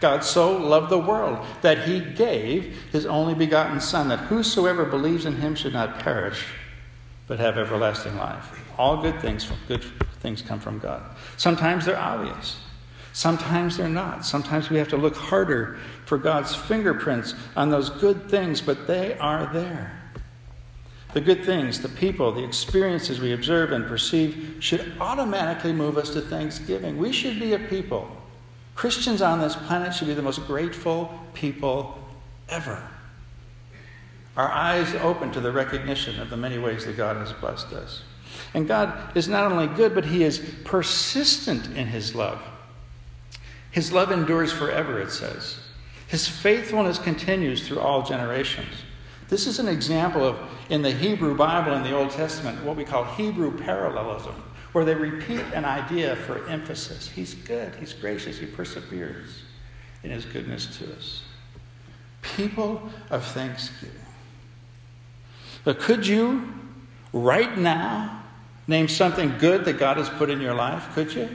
God 0.00 0.22
so 0.22 0.56
loved 0.56 0.90
the 0.90 0.98
world 0.98 1.44
that 1.62 1.88
he 1.88 2.00
gave 2.00 2.76
his 2.92 3.04
only 3.04 3.34
begotten 3.34 3.80
Son, 3.80 4.08
that 4.08 4.20
whosoever 4.20 4.84
believes 4.84 5.24
in 5.24 5.36
him 5.36 5.54
should 5.54 5.72
not 5.72 5.98
perish, 5.98 6.44
but 7.26 7.40
have 7.40 7.58
everlasting 7.58 8.16
life. 8.16 8.67
All 8.78 9.02
good 9.02 9.20
things, 9.20 9.50
good 9.66 9.84
things 10.20 10.40
come 10.42 10.60
from 10.60 10.78
God. 10.78 11.02
Sometimes 11.36 11.84
they're 11.84 11.98
obvious. 11.98 12.58
Sometimes 13.12 13.76
they're 13.76 13.88
not. 13.88 14.24
Sometimes 14.24 14.70
we 14.70 14.76
have 14.76 14.88
to 14.88 14.96
look 14.96 15.16
harder 15.16 15.78
for 16.06 16.18
God's 16.18 16.54
fingerprints 16.54 17.34
on 17.56 17.70
those 17.70 17.90
good 17.90 18.30
things, 18.30 18.60
but 18.60 18.86
they 18.86 19.18
are 19.18 19.52
there. 19.52 20.00
The 21.14 21.20
good 21.20 21.44
things, 21.44 21.80
the 21.80 21.88
people, 21.88 22.32
the 22.32 22.44
experiences 22.44 23.18
we 23.18 23.32
observe 23.32 23.72
and 23.72 23.86
perceive 23.86 24.58
should 24.60 24.92
automatically 25.00 25.72
move 25.72 25.96
us 25.96 26.10
to 26.10 26.20
thanksgiving. 26.20 26.98
We 26.98 27.12
should 27.12 27.40
be 27.40 27.54
a 27.54 27.58
people 27.58 28.08
Christians 28.78 29.22
on 29.22 29.40
this 29.40 29.56
planet 29.56 29.92
should 29.92 30.06
be 30.06 30.14
the 30.14 30.22
most 30.22 30.46
grateful 30.46 31.12
people 31.34 31.98
ever. 32.48 32.80
Our 34.36 34.48
eyes 34.48 34.94
open 34.94 35.32
to 35.32 35.40
the 35.40 35.50
recognition 35.50 36.20
of 36.20 36.30
the 36.30 36.36
many 36.36 36.58
ways 36.58 36.86
that 36.86 36.96
God 36.96 37.16
has 37.16 37.32
blessed 37.32 37.72
us. 37.72 38.02
And 38.54 38.66
God 38.66 39.16
is 39.16 39.28
not 39.28 39.50
only 39.50 39.66
good, 39.66 39.94
but 39.94 40.04
He 40.04 40.24
is 40.24 40.38
persistent 40.64 41.66
in 41.76 41.86
His 41.86 42.14
love. 42.14 42.40
His 43.70 43.92
love 43.92 44.10
endures 44.10 44.52
forever, 44.52 45.00
it 45.00 45.10
says. 45.10 45.58
His 46.06 46.26
faithfulness 46.26 46.98
continues 46.98 47.66
through 47.66 47.80
all 47.80 48.02
generations. 48.02 48.72
This 49.28 49.46
is 49.46 49.58
an 49.58 49.68
example 49.68 50.24
of, 50.24 50.38
in 50.70 50.80
the 50.80 50.90
Hebrew 50.90 51.36
Bible 51.36 51.74
in 51.74 51.82
the 51.82 51.94
Old 51.94 52.10
Testament, 52.10 52.64
what 52.64 52.76
we 52.76 52.84
call 52.84 53.04
Hebrew 53.04 53.56
parallelism 53.58 54.42
where 54.72 54.84
they 54.84 54.94
repeat 54.94 55.40
an 55.54 55.64
idea 55.64 56.16
for 56.16 56.46
emphasis. 56.48 57.08
He's 57.08 57.34
good, 57.34 57.74
He's 57.76 57.92
gracious, 57.92 58.38
He 58.38 58.46
perseveres 58.46 59.42
in 60.02 60.10
His 60.10 60.24
goodness 60.24 60.78
to 60.78 60.92
us. 60.94 61.22
People 62.36 62.88
of 63.10 63.24
thanksgiving. 63.24 63.94
But 65.64 65.80
could 65.80 66.06
you, 66.06 66.52
right 67.12 67.56
now, 67.56 68.22
name 68.66 68.88
something 68.88 69.36
good 69.38 69.64
that 69.64 69.78
God 69.78 69.96
has 69.96 70.08
put 70.08 70.30
in 70.30 70.40
your 70.40 70.54
life? 70.54 70.88
Could 70.94 71.12
you? 71.14 71.28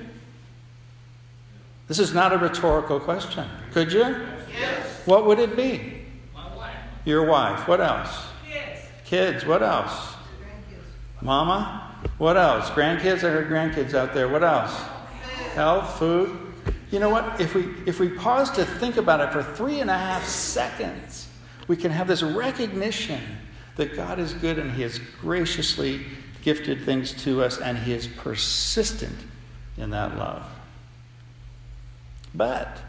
This 1.87 1.99
is 1.99 2.13
not 2.13 2.33
a 2.33 2.37
rhetorical 2.37 2.99
question. 2.99 3.47
Could 3.71 3.91
you? 3.91 4.15
Yes. 4.51 5.01
What 5.05 5.25
would 5.25 5.39
it 5.39 5.55
be? 5.55 6.01
My 6.33 6.55
wife. 6.55 6.75
Your 7.05 7.25
wife. 7.25 7.67
What 7.67 7.81
else? 7.81 8.25
Kids. 8.49 8.81
Kids. 9.03 9.45
What 9.45 9.61
else? 9.61 9.91
Grandkids. 9.91 11.21
Mama? 11.21 11.95
What 12.17 12.37
else? 12.37 12.69
Grandkids? 12.69 13.17
I 13.17 13.31
heard 13.31 13.49
grandkids 13.49 13.93
out 13.93 14.13
there. 14.13 14.29
What 14.29 14.43
else? 14.43 14.73
Health, 15.55 15.99
food. 15.99 16.53
You 16.89 16.99
know 16.99 17.09
what? 17.09 17.41
If 17.41 17.55
we 17.55 17.73
if 17.85 17.99
we 17.99 18.09
pause 18.09 18.51
to 18.51 18.65
think 18.65 18.97
about 18.97 19.19
it 19.19 19.33
for 19.33 19.41
three 19.41 19.79
and 19.79 19.89
a 19.89 19.97
half 19.97 20.25
seconds, 20.25 21.27
we 21.67 21.75
can 21.75 21.91
have 21.91 22.07
this 22.07 22.21
recognition 22.21 23.19
that 23.75 23.95
God 23.95 24.19
is 24.19 24.33
good 24.33 24.59
and 24.59 24.71
He 24.71 24.83
has 24.83 24.99
graciously 25.21 26.05
gifted 26.41 26.83
things 26.83 27.13
to 27.23 27.43
us 27.43 27.59
and 27.59 27.77
He 27.77 27.93
is 27.93 28.07
persistent 28.07 29.17
in 29.77 29.89
that 29.91 30.17
love. 30.17 30.45
But 32.33 32.79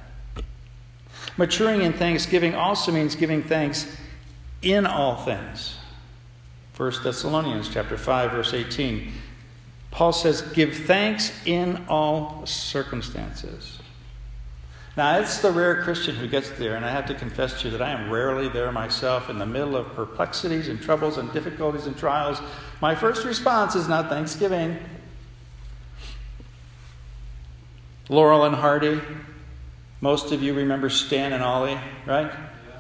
maturing 1.36 1.82
in 1.82 1.92
thanksgiving 1.92 2.54
also 2.54 2.92
means 2.92 3.14
giving 3.14 3.42
thanks 3.42 3.96
in 4.62 4.86
all 4.86 5.16
things. 5.16 5.76
1 6.76 6.92
Thessalonians 7.04 7.68
chapter 7.68 7.96
5 7.96 8.32
verse 8.32 8.52
18. 8.52 9.12
Paul 9.90 10.12
says, 10.12 10.42
"Give 10.42 10.74
thanks 10.76 11.32
in 11.46 11.84
all 11.88 12.44
circumstances." 12.46 13.78
Now, 14.96 15.18
it's 15.18 15.38
the 15.38 15.50
rare 15.50 15.82
Christian 15.82 16.14
who 16.14 16.28
gets 16.28 16.50
there, 16.50 16.76
and 16.76 16.84
I 16.84 16.90
have 16.90 17.06
to 17.06 17.14
confess 17.14 17.60
to 17.60 17.64
you 17.64 17.76
that 17.76 17.82
I 17.82 17.90
am 17.90 18.10
rarely 18.10 18.48
there 18.48 18.70
myself 18.70 19.28
in 19.28 19.38
the 19.38 19.46
middle 19.46 19.76
of 19.76 19.92
perplexities 19.94 20.68
and 20.68 20.80
troubles 20.80 21.18
and 21.18 21.32
difficulties 21.32 21.86
and 21.86 21.96
trials. 21.96 22.40
My 22.80 22.94
first 22.94 23.24
response 23.24 23.74
is 23.74 23.88
not 23.88 24.08
thanksgiving. 24.08 24.78
Laurel 28.08 28.44
and 28.44 28.54
Hardy, 28.54 29.00
most 30.00 30.30
of 30.30 30.42
you 30.44 30.54
remember 30.54 30.88
Stan 30.88 31.32
and 31.32 31.42
Ollie, 31.42 31.80
right? 32.06 32.30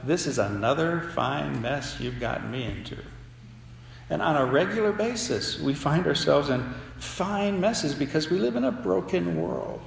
This 0.04 0.28
is 0.28 0.38
another 0.38 1.00
fine 1.14 1.62
mess 1.62 1.98
you've 1.98 2.20
gotten 2.20 2.50
me 2.50 2.64
into. 2.64 2.96
And 4.08 4.22
on 4.22 4.36
a 4.36 4.44
regular 4.44 4.92
basis, 4.92 5.58
we 5.58 5.74
find 5.74 6.06
ourselves 6.06 6.50
in 6.50 6.62
fine 6.98 7.60
messes 7.60 7.94
because 7.94 8.30
we 8.30 8.38
live 8.38 8.54
in 8.54 8.64
a 8.64 8.70
broken 8.70 9.40
world. 9.40 9.80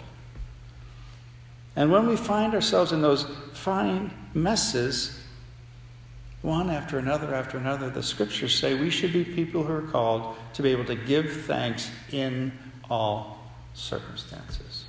And 1.77 1.91
when 1.91 2.07
we 2.07 2.17
find 2.17 2.55
ourselves 2.55 2.91
in 2.91 3.03
those 3.03 3.27
fine 3.53 4.11
messes, 4.33 5.21
one 6.41 6.71
after 6.71 6.97
another 6.97 7.35
after 7.35 7.59
another, 7.59 7.91
the 7.91 8.01
scriptures 8.01 8.57
say 8.57 8.73
we 8.73 8.89
should 8.89 9.13
be 9.13 9.23
people 9.23 9.63
who 9.63 9.73
are 9.73 9.83
called 9.83 10.35
to 10.53 10.63
be 10.63 10.71
able 10.71 10.85
to 10.85 10.95
give 10.95 11.31
thanks 11.43 11.91
in 12.11 12.51
all 12.89 13.37
circumstances. 13.75 14.85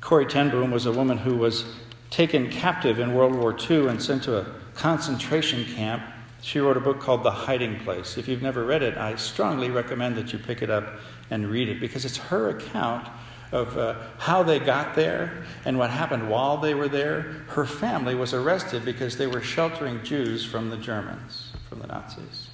Corrie 0.00 0.26
ten 0.26 0.50
Boom 0.50 0.72
was 0.72 0.86
a 0.86 0.92
woman 0.92 1.18
who 1.18 1.36
was 1.36 1.64
taken 2.10 2.50
captive 2.50 2.98
in 2.98 3.14
World 3.14 3.36
War 3.36 3.56
II 3.70 3.86
and 3.86 4.02
sent 4.02 4.24
to 4.24 4.38
a 4.38 4.46
concentration 4.74 5.64
camp 5.76 6.02
she 6.42 6.58
wrote 6.58 6.76
a 6.76 6.80
book 6.80 7.00
called 7.00 7.22
The 7.22 7.30
Hiding 7.30 7.80
Place. 7.80 8.16
If 8.16 8.26
you've 8.26 8.42
never 8.42 8.64
read 8.64 8.82
it, 8.82 8.96
I 8.96 9.14
strongly 9.16 9.70
recommend 9.70 10.16
that 10.16 10.32
you 10.32 10.38
pick 10.38 10.62
it 10.62 10.70
up 10.70 10.98
and 11.30 11.46
read 11.46 11.68
it 11.68 11.80
because 11.80 12.04
it's 12.04 12.16
her 12.16 12.48
account 12.48 13.06
of 13.52 13.76
uh, 13.76 13.94
how 14.18 14.42
they 14.42 14.58
got 14.58 14.94
there 14.94 15.44
and 15.64 15.78
what 15.78 15.90
happened 15.90 16.28
while 16.30 16.56
they 16.56 16.74
were 16.74 16.88
there. 16.88 17.22
Her 17.48 17.66
family 17.66 18.14
was 18.14 18.32
arrested 18.32 18.84
because 18.84 19.16
they 19.16 19.26
were 19.26 19.40
sheltering 19.40 20.02
Jews 20.04 20.44
from 20.44 20.70
the 20.70 20.76
Germans, 20.76 21.52
from 21.68 21.80
the 21.80 21.86
Nazis. 21.86 22.48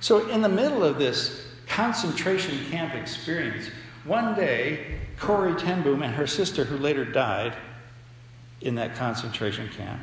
So, 0.00 0.28
in 0.28 0.40
the 0.40 0.48
middle 0.48 0.82
of 0.82 0.98
this 0.98 1.46
concentration 1.66 2.58
camp 2.70 2.94
experience, 2.94 3.68
one 4.04 4.34
day, 4.34 4.98
Corrie 5.18 5.54
ten 5.54 5.82
Boom 5.82 6.02
and 6.02 6.14
her 6.14 6.26
sister, 6.26 6.64
who 6.64 6.78
later 6.78 7.04
died 7.04 7.54
in 8.62 8.74
that 8.76 8.96
concentration 8.96 9.68
camp, 9.68 10.00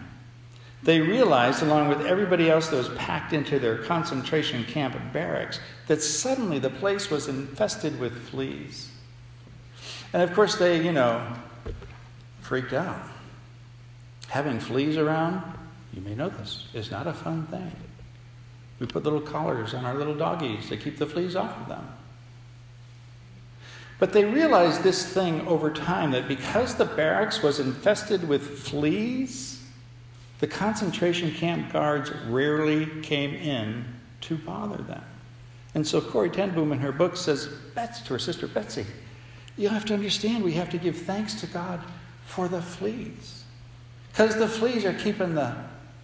they 0.83 1.01
realized, 1.01 1.63
along 1.63 1.89
with 1.89 2.05
everybody 2.05 2.49
else 2.49 2.67
that 2.67 2.77
was 2.77 2.89
packed 2.89 3.33
into 3.33 3.57
their 3.57 3.79
concentration 3.79 4.63
camp 4.65 4.95
barracks, 5.11 5.59
that 5.87 6.01
suddenly 6.01 6.59
the 6.59 6.69
place 6.69 7.09
was 7.09 7.27
infested 7.27 7.99
with 7.99 8.29
fleas. 8.29 8.91
And 10.13 10.21
of 10.23 10.33
course, 10.33 10.55
they, 10.55 10.83
you 10.83 10.91
know, 10.91 11.25
freaked 12.41 12.73
out. 12.73 13.01
Having 14.29 14.59
fleas 14.59 14.97
around, 14.97 15.41
you 15.93 16.01
may 16.01 16.15
know 16.15 16.29
this, 16.29 16.67
is 16.73 16.91
not 16.91 17.07
a 17.07 17.13
fun 17.13 17.45
thing. 17.47 17.71
We 18.79 18.85
put 18.85 19.03
little 19.03 19.21
collars 19.21 19.73
on 19.73 19.85
our 19.85 19.95
little 19.95 20.15
doggies 20.15 20.69
to 20.69 20.77
keep 20.77 20.97
the 20.97 21.07
fleas 21.07 21.35
off 21.35 21.59
of 21.61 21.67
them. 21.67 21.87
But 23.99 24.13
they 24.13 24.25
realized 24.25 24.83
this 24.83 25.11
thing 25.11 25.47
over 25.47 25.71
time 25.71 26.11
that 26.11 26.27
because 26.27 26.75
the 26.75 26.85
barracks 26.85 27.41
was 27.41 27.59
infested 27.59 28.27
with 28.27 28.59
fleas, 28.59 29.63
the 30.39 30.47
concentration 30.47 31.31
camp 31.31 31.73
guards 31.73 32.11
rarely 32.27 32.85
came 33.01 33.33
in 33.33 33.85
to 34.21 34.37
bother 34.37 34.83
them. 34.83 35.03
And 35.73 35.85
so 35.85 35.99
Corrie 35.99 36.29
ten 36.29 36.51
Boom 36.51 36.71
in 36.71 36.79
her 36.79 36.91
book 36.91 37.17
says, 37.17 37.47
Betsy, 37.73 38.05
to 38.05 38.13
her 38.13 38.19
sister 38.19 38.47
Betsy, 38.47 38.85
you 39.57 39.69
have 39.69 39.85
to 39.85 39.93
understand 39.93 40.43
we 40.43 40.53
have 40.53 40.69
to 40.69 40.77
give 40.77 40.97
thanks 40.97 41.33
to 41.41 41.47
God 41.47 41.81
for 42.25 42.47
the 42.47 42.61
fleas. 42.61 43.43
Because 44.11 44.37
the 44.37 44.47
fleas 44.47 44.85
are 44.85 44.93
keeping 44.93 45.35
the 45.35 45.55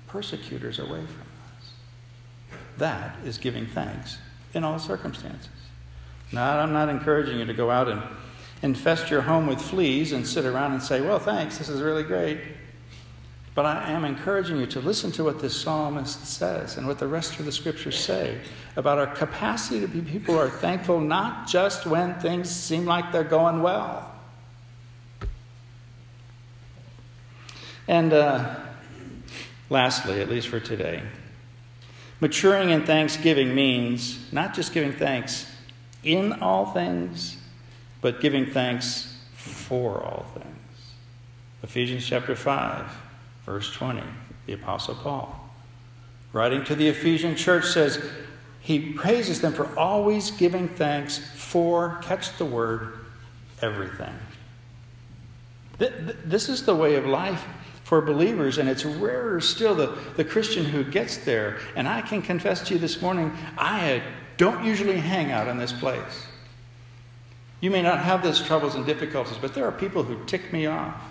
persecutors 0.07 0.79
away 0.79 1.05
from 1.05 1.21
us. 1.21 2.59
That 2.77 3.15
is 3.23 3.37
giving 3.37 3.67
thanks 3.67 4.17
in 4.53 4.63
all 4.63 4.79
circumstances. 4.79 5.49
Now, 6.31 6.59
I'm 6.59 6.73
not 6.73 6.89
encouraging 6.89 7.39
you 7.39 7.45
to 7.45 7.53
go 7.53 7.69
out 7.69 7.87
and 7.87 8.01
infest 8.63 9.11
your 9.11 9.21
home 9.21 9.45
with 9.45 9.61
fleas 9.61 10.13
and 10.13 10.25
sit 10.25 10.45
around 10.45 10.73
and 10.73 10.81
say, 10.81 11.01
well, 11.01 11.19
thanks, 11.19 11.57
this 11.57 11.69
is 11.69 11.81
really 11.81 12.03
great. 12.03 12.39
But 13.55 13.67
I 13.67 13.91
am 13.91 14.03
encouraging 14.03 14.57
you 14.57 14.65
to 14.67 14.79
listen 14.79 15.11
to 15.13 15.23
what 15.23 15.39
this 15.39 15.55
psalmist 15.59 16.25
says 16.25 16.77
and 16.77 16.87
what 16.87 16.97
the 16.97 17.07
rest 17.07 17.39
of 17.39 17.45
the 17.45 17.51
scriptures 17.51 17.97
say 17.97 18.39
about 18.75 18.97
our 18.97 19.07
capacity 19.07 19.79
to 19.79 19.87
be 19.87 20.01
people 20.01 20.33
who 20.33 20.39
are 20.39 20.49
thankful 20.49 20.99
not 20.99 21.47
just 21.47 21.85
when 21.85 22.15
things 22.15 22.49
seem 22.49 22.85
like 22.85 23.11
they're 23.11 23.23
going 23.23 23.61
well. 23.61 24.11
And 27.87 28.11
uh, 28.11 28.55
lastly, 29.69 30.19
at 30.19 30.29
least 30.29 30.47
for 30.47 30.59
today, 30.59 31.03
maturing 32.21 32.71
in 32.71 32.85
thanksgiving 32.85 33.53
means 33.53 34.31
not 34.31 34.55
just 34.55 34.73
giving 34.73 34.93
thanks 34.93 35.45
in 36.03 36.33
all 36.41 36.71
things, 36.73 37.37
but 38.01 38.19
giving 38.19 38.47
thanks 38.47 39.15
for 39.35 40.01
all 40.01 40.25
things. 40.33 40.47
Ephesians 41.61 42.05
chapter 42.05 42.35
5 42.35 43.02
Verse 43.45 43.71
20, 43.71 44.01
the 44.45 44.53
Apostle 44.53 44.95
Paul, 44.95 45.49
writing 46.31 46.63
to 46.65 46.75
the 46.75 46.87
Ephesian 46.87 47.35
church, 47.35 47.65
says, 47.65 48.03
He 48.61 48.93
praises 48.93 49.41
them 49.41 49.53
for 49.53 49.77
always 49.77 50.31
giving 50.31 50.67
thanks 50.69 51.17
for, 51.17 51.99
catch 52.01 52.37
the 52.37 52.45
word, 52.45 52.99
everything. 53.61 54.13
This 55.77 56.49
is 56.49 56.65
the 56.65 56.75
way 56.75 56.95
of 56.95 57.05
life 57.05 57.45
for 57.83 58.01
believers, 58.01 58.57
and 58.57 58.69
it's 58.69 58.85
rarer 58.85 59.41
still 59.41 59.75
the, 59.75 59.97
the 60.15 60.23
Christian 60.23 60.63
who 60.63 60.83
gets 60.83 61.17
there. 61.17 61.59
And 61.75 61.87
I 61.87 62.01
can 62.01 62.21
confess 62.21 62.65
to 62.67 62.73
you 62.73 62.79
this 62.79 63.01
morning, 63.01 63.35
I 63.57 64.01
don't 64.37 64.63
usually 64.63 64.97
hang 64.97 65.31
out 65.31 65.47
in 65.47 65.57
this 65.57 65.73
place. 65.73 66.27
You 67.59 67.71
may 67.71 67.81
not 67.81 67.99
have 67.99 68.23
those 68.23 68.41
troubles 68.41 68.75
and 68.75 68.85
difficulties, 68.85 69.37
but 69.39 69.53
there 69.53 69.65
are 69.65 69.71
people 69.71 70.03
who 70.03 70.23
tick 70.25 70.51
me 70.51 70.65
off. 70.65 71.01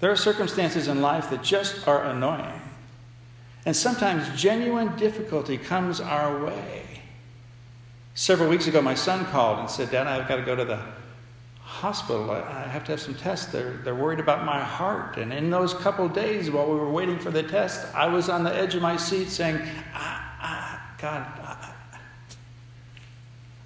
There 0.00 0.10
are 0.10 0.16
circumstances 0.16 0.88
in 0.88 1.00
life 1.00 1.30
that 1.30 1.42
just 1.42 1.88
are 1.88 2.04
annoying. 2.04 2.60
And 3.64 3.74
sometimes 3.74 4.40
genuine 4.40 4.94
difficulty 4.96 5.58
comes 5.58 6.00
our 6.00 6.44
way. 6.44 6.82
Several 8.14 8.48
weeks 8.48 8.66
ago, 8.66 8.80
my 8.80 8.94
son 8.94 9.24
called 9.26 9.58
and 9.58 9.70
said, 9.70 9.90
Dad, 9.90 10.06
I've 10.06 10.28
got 10.28 10.36
to 10.36 10.42
go 10.42 10.54
to 10.54 10.64
the 10.64 10.80
hospital. 11.60 12.30
I 12.30 12.62
have 12.68 12.84
to 12.84 12.92
have 12.92 13.00
some 13.00 13.14
tests. 13.14 13.46
They're, 13.46 13.78
they're 13.78 13.94
worried 13.94 14.20
about 14.20 14.44
my 14.44 14.60
heart. 14.60 15.16
And 15.16 15.32
in 15.32 15.50
those 15.50 15.74
couple 15.74 16.08
days 16.08 16.50
while 16.50 16.66
we 16.66 16.78
were 16.78 16.90
waiting 16.90 17.18
for 17.18 17.30
the 17.30 17.42
test, 17.42 17.92
I 17.94 18.06
was 18.06 18.28
on 18.28 18.44
the 18.44 18.54
edge 18.54 18.74
of 18.74 18.82
my 18.82 18.96
seat 18.96 19.28
saying, 19.28 19.60
ah, 19.94 20.38
ah, 20.40 20.94
God, 20.98 21.26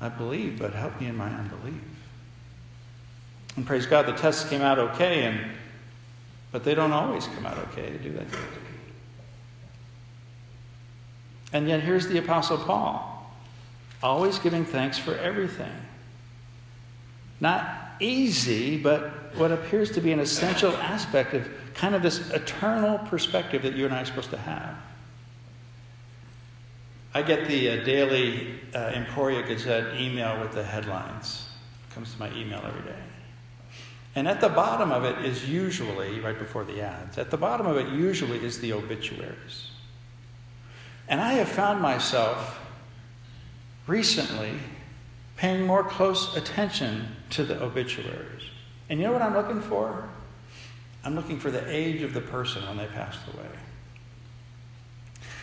I, 0.01 0.07
I 0.07 0.09
believe, 0.09 0.59
but 0.59 0.73
help 0.73 0.99
me 1.01 1.09
in 1.09 1.17
my 1.17 1.29
unbelief. 1.29 1.83
And 3.57 3.67
praise 3.67 3.85
God, 3.85 4.07
the 4.07 4.13
tests 4.13 4.49
came 4.49 4.63
out 4.63 4.79
okay, 4.79 5.25
and, 5.25 5.41
but 6.53 6.65
they 6.65 6.75
don't 6.75 6.93
always 6.93 7.27
come 7.27 7.47
out 7.47 7.59
okay, 7.59 7.91
to 7.91 7.99
do 7.99 8.13
they? 8.13 8.27
And 11.53 11.69
yet, 11.69 11.81
here's 11.81 12.07
the 12.07 12.19
Apostle 12.19 12.59
Paul, 12.59 13.33
always 14.03 14.39
giving 14.39 14.65
thanks 14.65 14.99
for 14.99 15.17
everything. 15.17 15.73
Not 17.41 17.67
easy, 18.01 18.79
but 18.79 19.35
what 19.35 19.51
appears 19.51 19.91
to 19.93 20.01
be 20.01 20.13
an 20.13 20.21
essential 20.21 20.73
aspect 20.77 21.35
of 21.35 21.49
kind 21.75 21.95
of 21.95 22.03
this 22.03 22.31
eternal 22.31 22.99
perspective 22.99 23.63
that 23.63 23.75
you 23.75 23.85
and 23.85 23.95
I 23.95 24.03
are 24.03 24.05
supposed 24.05 24.31
to 24.31 24.39
have. 24.39 24.77
I 27.13 27.23
get 27.23 27.49
the 27.49 27.71
uh, 27.71 27.85
daily 27.85 28.61
uh, 28.75 28.93
Emporia 28.95 29.43
Gazette 29.43 30.01
email 30.01 30.41
with 30.41 30.53
the 30.53 30.63
headlines. 30.63 31.45
It 31.89 31.95
comes 31.95 32.13
to 32.13 32.21
my 32.21 32.33
email 32.35 32.63
every 32.65 32.83
day. 32.83 32.99
And 34.15 34.27
at 34.27 34.41
the 34.41 34.49
bottom 34.49 34.91
of 34.91 35.05
it 35.05 35.25
is 35.25 35.49
usually, 35.49 36.19
right 36.21 36.39
before 36.39 36.65
the 36.65 36.81
ads, 36.81 37.17
at 37.17 37.31
the 37.31 37.37
bottom 37.37 37.67
of 37.67 37.77
it 37.77 37.89
usually 37.89 38.45
is 38.45 38.61
the 38.61 38.73
obituaries. 38.73 39.71
And 41.09 41.21
I 41.21 41.35
have 41.35 41.49
found 41.49 41.81
myself 41.81 42.59
recently 43.87 44.53
paying 45.37 45.67
more 45.67 45.85
close 45.85 46.37
attention 46.37 47.17
to 47.31 47.45
the 47.45 47.63
obituaries. 47.63 48.43
And 48.89 48.99
you 48.99 49.07
know 49.07 49.13
what 49.13 49.23
I'm 49.23 49.35
looking 49.35 49.61
for? 49.61 50.09
I'm 51.05 51.15
looking 51.15 51.39
for 51.39 51.51
the 51.51 51.69
age 51.69 52.03
of 52.03 52.13
the 52.13 52.21
person 52.21 52.67
when 52.67 52.77
they 52.77 52.87
passed 52.87 53.21
away. 53.33 53.49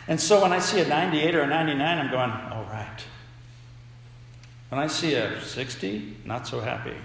And 0.07 0.19
so 0.19 0.41
when 0.41 0.53
I 0.53 0.59
see 0.59 0.79
a 0.81 0.87
98 0.87 1.35
or 1.35 1.41
a 1.41 1.47
99, 1.47 1.97
I'm 1.97 2.11
going, 2.11 2.31
all 2.31 2.65
right. 2.65 3.03
When 4.69 4.79
I 4.79 4.87
see 4.87 5.15
a 5.15 5.41
60, 5.41 6.17
not 6.25 6.47
so 6.47 6.59
happy. 6.59 6.95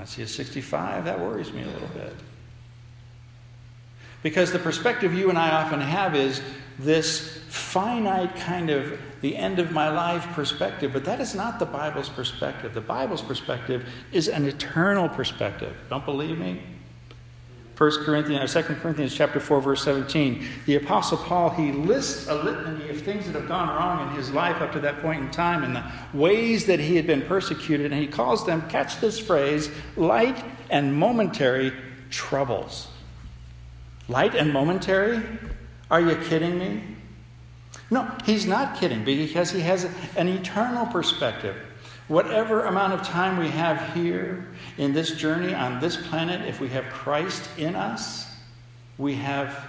I 0.00 0.04
see 0.06 0.22
a 0.22 0.26
65, 0.26 1.04
that 1.04 1.20
worries 1.20 1.52
me 1.52 1.62
a 1.62 1.66
little 1.66 1.88
bit. 1.88 2.14
Because 4.22 4.50
the 4.50 4.58
perspective 4.58 5.12
you 5.12 5.28
and 5.28 5.38
I 5.38 5.50
often 5.50 5.80
have 5.80 6.14
is 6.16 6.40
this 6.78 7.38
finite 7.48 8.34
kind 8.36 8.70
of 8.70 8.98
the 9.20 9.36
end 9.36 9.58
of 9.58 9.72
my 9.72 9.90
life 9.90 10.26
perspective, 10.32 10.92
but 10.94 11.04
that 11.04 11.20
is 11.20 11.34
not 11.34 11.58
the 11.58 11.66
Bible's 11.66 12.08
perspective. 12.08 12.72
The 12.72 12.80
Bible's 12.80 13.20
perspective 13.20 13.86
is 14.12 14.28
an 14.28 14.46
eternal 14.46 15.08
perspective. 15.08 15.76
Don't 15.90 16.04
believe 16.06 16.38
me? 16.38 16.62
1 17.80 18.04
Corinthians, 18.04 18.54
or 18.54 18.62
2 18.62 18.74
Corinthians 18.74 19.14
chapter 19.14 19.40
4, 19.40 19.62
verse 19.62 19.82
17. 19.84 20.46
The 20.66 20.76
Apostle 20.76 21.16
Paul, 21.16 21.48
he 21.48 21.72
lists 21.72 22.28
a 22.28 22.34
litany 22.34 22.90
of 22.90 23.00
things 23.00 23.24
that 23.24 23.34
have 23.34 23.48
gone 23.48 23.68
wrong 23.68 24.06
in 24.06 24.16
his 24.16 24.30
life 24.32 24.60
up 24.60 24.70
to 24.72 24.80
that 24.80 25.00
point 25.00 25.22
in 25.22 25.30
time 25.30 25.64
and 25.64 25.74
the 25.74 25.82
ways 26.12 26.66
that 26.66 26.78
he 26.78 26.96
had 26.96 27.06
been 27.06 27.22
persecuted, 27.22 27.90
and 27.90 27.98
he 27.98 28.06
calls 28.06 28.44
them, 28.44 28.68
catch 28.68 29.00
this 29.00 29.18
phrase, 29.18 29.70
light 29.96 30.44
and 30.68 30.94
momentary 30.94 31.72
troubles. 32.10 32.88
Light 34.08 34.34
and 34.34 34.52
momentary? 34.52 35.22
Are 35.90 36.02
you 36.02 36.16
kidding 36.16 36.58
me? 36.58 36.82
No, 37.90 38.14
he's 38.26 38.44
not 38.44 38.78
kidding 38.78 39.04
because 39.04 39.52
he 39.52 39.60
has 39.62 39.88
an 40.16 40.28
eternal 40.28 40.84
perspective. 40.84 41.56
Whatever 42.08 42.66
amount 42.66 42.92
of 42.92 43.04
time 43.04 43.38
we 43.38 43.48
have 43.48 43.94
here 43.94 44.49
in 44.80 44.94
this 44.94 45.10
journey 45.10 45.52
on 45.52 45.78
this 45.78 45.94
planet, 45.94 46.48
if 46.48 46.58
we 46.58 46.70
have 46.70 46.86
Christ 46.86 47.46
in 47.58 47.76
us, 47.76 48.26
we 48.96 49.16
have 49.16 49.66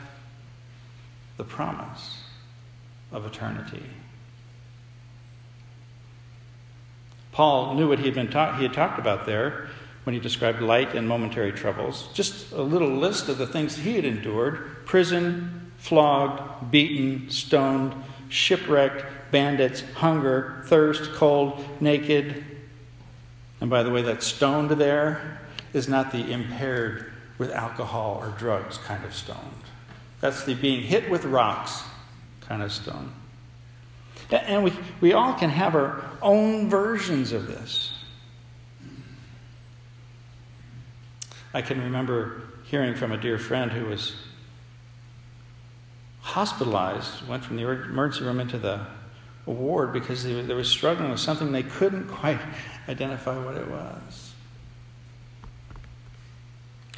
the 1.35 1.43
promise 1.43 2.23
of 3.11 3.25
eternity. 3.25 3.83
Paul 7.33 7.75
knew 7.75 7.89
what 7.89 7.99
he 7.99 8.05
had, 8.05 8.15
been 8.15 8.29
ta- 8.29 8.55
he 8.55 8.63
had 8.63 8.73
talked 8.73 8.99
about 8.99 9.25
there 9.25 9.67
when 10.05 10.13
he 10.13 10.19
described 10.21 10.61
light 10.61 10.95
and 10.95 11.09
momentary 11.09 11.51
troubles. 11.51 12.07
Just 12.13 12.53
a 12.53 12.61
little 12.61 12.95
list 12.95 13.27
of 13.27 13.37
the 13.37 13.47
things 13.47 13.75
he 13.75 13.97
had 13.97 14.05
endured 14.05 14.85
prison, 14.85 15.73
flogged, 15.77 16.71
beaten, 16.71 17.29
stoned, 17.29 17.93
shipwrecked, 18.29 19.03
bandits, 19.29 19.81
hunger, 19.95 20.63
thirst, 20.67 21.11
cold, 21.11 21.81
naked. 21.81 22.45
And 23.61 23.69
by 23.69 23.83
the 23.83 23.91
way, 23.91 24.01
that 24.01 24.23
stoned 24.23 24.71
there 24.71 25.39
is 25.71 25.87
not 25.87 26.11
the 26.11 26.31
impaired 26.31 27.13
with 27.37 27.51
alcohol 27.51 28.19
or 28.21 28.35
drugs 28.37 28.77
kind 28.79 29.05
of 29.05 29.15
stoned. 29.15 29.37
That's 30.19 30.43
the 30.43 30.55
being 30.55 30.81
hit 30.81 31.09
with 31.09 31.25
rocks 31.25 31.83
kind 32.41 32.61
of 32.61 32.71
stone. 32.71 33.13
And 34.31 34.63
we, 34.63 34.73
we 34.99 35.13
all 35.13 35.33
can 35.33 35.49
have 35.49 35.75
our 35.75 36.03
own 36.21 36.69
versions 36.69 37.31
of 37.31 37.47
this. 37.47 37.91
I 41.53 41.61
can 41.61 41.81
remember 41.81 42.43
hearing 42.63 42.95
from 42.95 43.11
a 43.11 43.17
dear 43.17 43.37
friend 43.37 43.71
who 43.71 43.85
was 43.85 44.15
hospitalized, 46.21 47.27
went 47.27 47.43
from 47.43 47.57
the 47.57 47.63
emergency 47.63 48.23
room 48.23 48.39
into 48.39 48.57
the 48.57 48.85
ward 49.45 49.93
because 49.93 50.23
they, 50.23 50.41
they 50.41 50.53
were 50.53 50.63
struggling 50.63 51.09
with 51.09 51.19
something 51.19 51.51
they 51.51 51.63
couldn't 51.63 52.07
quite 52.07 52.39
identify 52.87 53.37
what 53.43 53.55
it 53.55 53.67
was. 53.67 54.33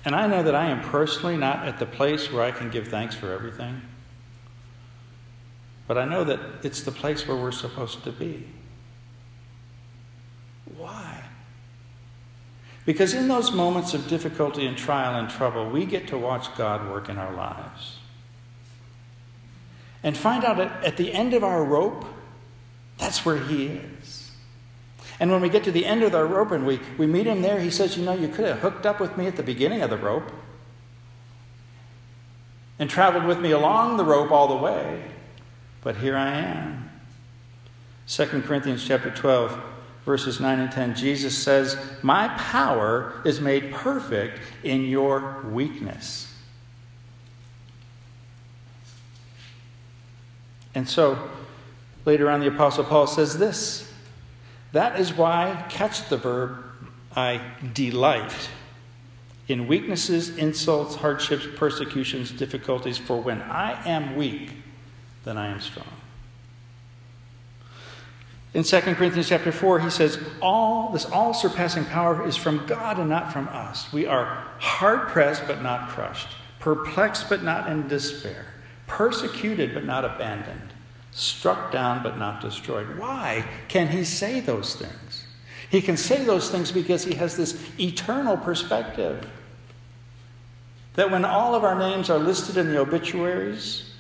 And 0.05 0.15
I 0.15 0.27
know 0.27 0.43
that 0.43 0.55
I 0.55 0.67
am 0.67 0.81
personally 0.81 1.37
not 1.37 1.65
at 1.65 1.79
the 1.79 1.85
place 1.85 2.31
where 2.31 2.43
I 2.43 2.51
can 2.51 2.69
give 2.69 2.89
thanks 2.89 3.15
for 3.15 3.31
everything. 3.31 3.81
But 5.87 5.97
I 5.97 6.05
know 6.05 6.23
that 6.23 6.39
it's 6.63 6.83
the 6.83 6.91
place 6.91 7.27
where 7.27 7.37
we're 7.37 7.51
supposed 7.51 8.03
to 8.03 8.11
be. 8.11 8.47
Why? 10.77 11.23
Because 12.85 13.13
in 13.13 13.29
those 13.29 13.51
moments 13.51 13.93
of 13.93 14.07
difficulty 14.07 14.65
and 14.65 14.77
trial 14.77 15.15
and 15.17 15.29
trouble, 15.29 15.69
we 15.69 15.85
get 15.85 16.07
to 16.09 16.17
watch 16.17 16.53
God 16.55 16.89
work 16.89 17.07
in 17.07 17.17
our 17.17 17.33
lives. 17.33 17.97
And 20.03 20.17
find 20.17 20.43
out 20.43 20.59
at 20.59 20.97
the 20.97 21.13
end 21.13 21.33
of 21.33 21.45
our 21.45 21.63
rope, 21.63 22.05
that's 23.03 23.25
where 23.25 23.37
He 23.37 23.65
is. 23.65 24.31
And 25.19 25.29
when 25.29 25.41
we 25.41 25.49
get 25.49 25.65
to 25.65 25.71
the 25.71 25.85
end 25.85 26.03
of 26.03 26.13
the 26.13 26.23
rope 26.23 26.51
and 26.51 26.65
we, 26.65 26.79
we 26.97 27.05
meet 27.05 27.27
Him 27.27 27.41
there, 27.41 27.59
He 27.59 27.69
says, 27.69 27.97
You 27.97 28.05
know, 28.05 28.13
you 28.13 28.29
could 28.29 28.45
have 28.45 28.59
hooked 28.59 28.85
up 28.85 29.01
with 29.01 29.17
me 29.17 29.27
at 29.27 29.35
the 29.35 29.43
beginning 29.43 29.81
of 29.81 29.89
the 29.89 29.97
rope 29.97 30.31
and 32.79 32.89
traveled 32.89 33.25
with 33.25 33.39
me 33.39 33.51
along 33.51 33.97
the 33.97 34.05
rope 34.05 34.31
all 34.31 34.47
the 34.47 34.55
way, 34.55 35.03
but 35.81 35.97
here 35.97 36.15
I 36.15 36.29
am. 36.29 36.89
2 38.07 38.25
Corinthians 38.41 38.85
chapter 38.85 39.11
12 39.11 39.61
verses 40.05 40.39
9 40.39 40.59
and 40.59 40.71
10, 40.71 40.95
Jesus 40.95 41.37
says, 41.37 41.77
My 42.01 42.29
power 42.37 43.21
is 43.25 43.39
made 43.39 43.71
perfect 43.71 44.39
in 44.63 44.85
your 44.85 45.41
weakness. 45.49 46.33
And 50.75 50.89
so, 50.89 51.29
later 52.05 52.29
on, 52.29 52.39
the 52.39 52.47
Apostle 52.47 52.83
Paul 52.83 53.07
says 53.07 53.37
this 53.37 53.91
That 54.71 54.99
is 54.99 55.13
why, 55.13 55.65
catch 55.69 56.09
the 56.09 56.17
verb, 56.17 56.63
I 57.15 57.41
delight 57.73 58.49
in 59.47 59.67
weaknesses, 59.67 60.37
insults, 60.37 60.95
hardships, 60.95 61.45
persecutions, 61.55 62.31
difficulties, 62.31 62.97
for 62.97 63.21
when 63.21 63.41
I 63.41 63.87
am 63.87 64.15
weak, 64.15 64.51
then 65.25 65.37
I 65.37 65.47
am 65.47 65.59
strong. 65.59 65.87
In 68.53 68.63
2 68.63 68.81
Corinthians 68.81 69.27
chapter 69.27 69.51
4, 69.51 69.79
he 69.79 69.89
says, 69.89 70.19
all 70.41 70.91
this 70.91 71.05
all 71.05 71.33
surpassing 71.33 71.85
power 71.85 72.25
is 72.27 72.35
from 72.35 72.65
God 72.67 72.99
and 72.99 73.09
not 73.09 73.33
from 73.33 73.47
us. 73.47 73.91
We 73.91 74.05
are 74.05 74.47
hard 74.59 75.09
pressed 75.09 75.47
but 75.47 75.63
not 75.63 75.89
crushed, 75.89 76.27
perplexed 76.59 77.29
but 77.29 77.43
not 77.43 77.69
in 77.69 77.87
despair, 77.87 78.45
persecuted 78.85 79.73
but 79.73 79.85
not 79.85 80.05
abandoned, 80.05 80.72
struck 81.13 81.71
down 81.71 82.01
but 82.01 82.17
not 82.17 82.41
destroyed. 82.41 82.97
Why 82.97 83.45
can 83.67 83.87
he 83.87 84.03
say 84.03 84.39
those 84.39 84.75
things? 84.75 85.25
He 85.69 85.81
can 85.81 85.97
say 85.97 86.23
those 86.23 86.49
things 86.49 86.71
because 86.71 87.03
he 87.03 87.15
has 87.15 87.37
this 87.37 87.59
eternal 87.79 88.37
perspective. 88.37 89.27
That 90.95 91.11
when 91.11 91.25
all 91.25 91.55
of 91.55 91.63
our 91.63 91.77
names 91.77 92.09
are 92.09 92.19
listed 92.19 92.57
in 92.57 92.69
the 92.71 92.79
obituaries, 92.79 93.91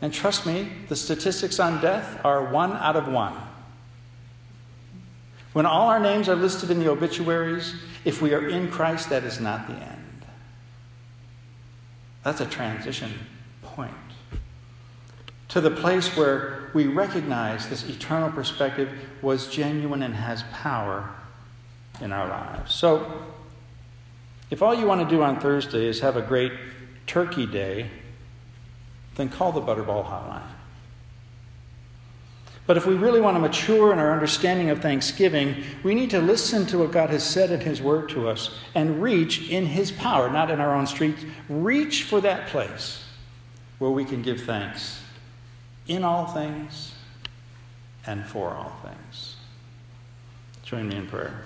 and 0.00 0.12
trust 0.12 0.46
me, 0.46 0.68
the 0.88 0.96
statistics 0.96 1.58
on 1.58 1.80
death 1.80 2.20
are 2.24 2.52
one 2.52 2.72
out 2.72 2.96
of 2.96 3.08
one. 3.08 3.34
When 5.52 5.66
all 5.66 5.88
our 5.88 6.00
names 6.00 6.28
are 6.28 6.36
listed 6.36 6.70
in 6.70 6.78
the 6.78 6.88
obituaries, 6.88 7.74
if 8.04 8.22
we 8.22 8.32
are 8.32 8.48
in 8.48 8.70
Christ, 8.70 9.10
that 9.10 9.24
is 9.24 9.40
not 9.40 9.66
the 9.66 9.74
end. 9.74 10.24
That's 12.22 12.40
a 12.40 12.46
transition 12.46 13.12
to 15.50 15.60
the 15.60 15.70
place 15.70 16.16
where 16.16 16.70
we 16.74 16.86
recognize 16.86 17.68
this 17.68 17.88
eternal 17.88 18.30
perspective 18.30 18.88
was 19.20 19.48
genuine 19.48 20.02
and 20.02 20.14
has 20.14 20.44
power 20.52 21.10
in 22.00 22.12
our 22.12 22.28
lives. 22.28 22.72
So, 22.72 23.24
if 24.50 24.62
all 24.62 24.74
you 24.74 24.86
want 24.86 25.08
to 25.08 25.14
do 25.14 25.22
on 25.22 25.38
Thursday 25.38 25.86
is 25.86 26.00
have 26.00 26.16
a 26.16 26.22
great 26.22 26.52
turkey 27.06 27.46
day, 27.46 27.90
then 29.16 29.28
call 29.28 29.52
the 29.52 29.60
Butterball 29.60 30.04
Hotline. 30.04 30.42
But 32.66 32.76
if 32.76 32.86
we 32.86 32.94
really 32.94 33.20
want 33.20 33.34
to 33.34 33.40
mature 33.40 33.92
in 33.92 33.98
our 33.98 34.12
understanding 34.12 34.70
of 34.70 34.80
Thanksgiving, 34.80 35.64
we 35.82 35.94
need 35.94 36.10
to 36.10 36.20
listen 36.20 36.66
to 36.66 36.78
what 36.78 36.92
God 36.92 37.10
has 37.10 37.24
said 37.24 37.50
in 37.50 37.60
His 37.60 37.82
Word 37.82 38.08
to 38.10 38.28
us 38.28 38.56
and 38.76 39.02
reach 39.02 39.50
in 39.50 39.66
His 39.66 39.90
power, 39.90 40.30
not 40.30 40.52
in 40.52 40.60
our 40.60 40.74
own 40.74 40.86
strength, 40.86 41.24
reach 41.48 42.04
for 42.04 42.20
that 42.20 42.46
place 42.48 43.02
where 43.80 43.90
we 43.90 44.04
can 44.04 44.22
give 44.22 44.42
thanks 44.42 45.00
in 45.90 46.04
all 46.04 46.24
things 46.24 46.92
and 48.06 48.24
for 48.24 48.50
all 48.50 48.72
things. 48.84 49.34
Join 50.62 50.88
me 50.88 50.94
in 50.96 51.08
prayer. 51.08 51.42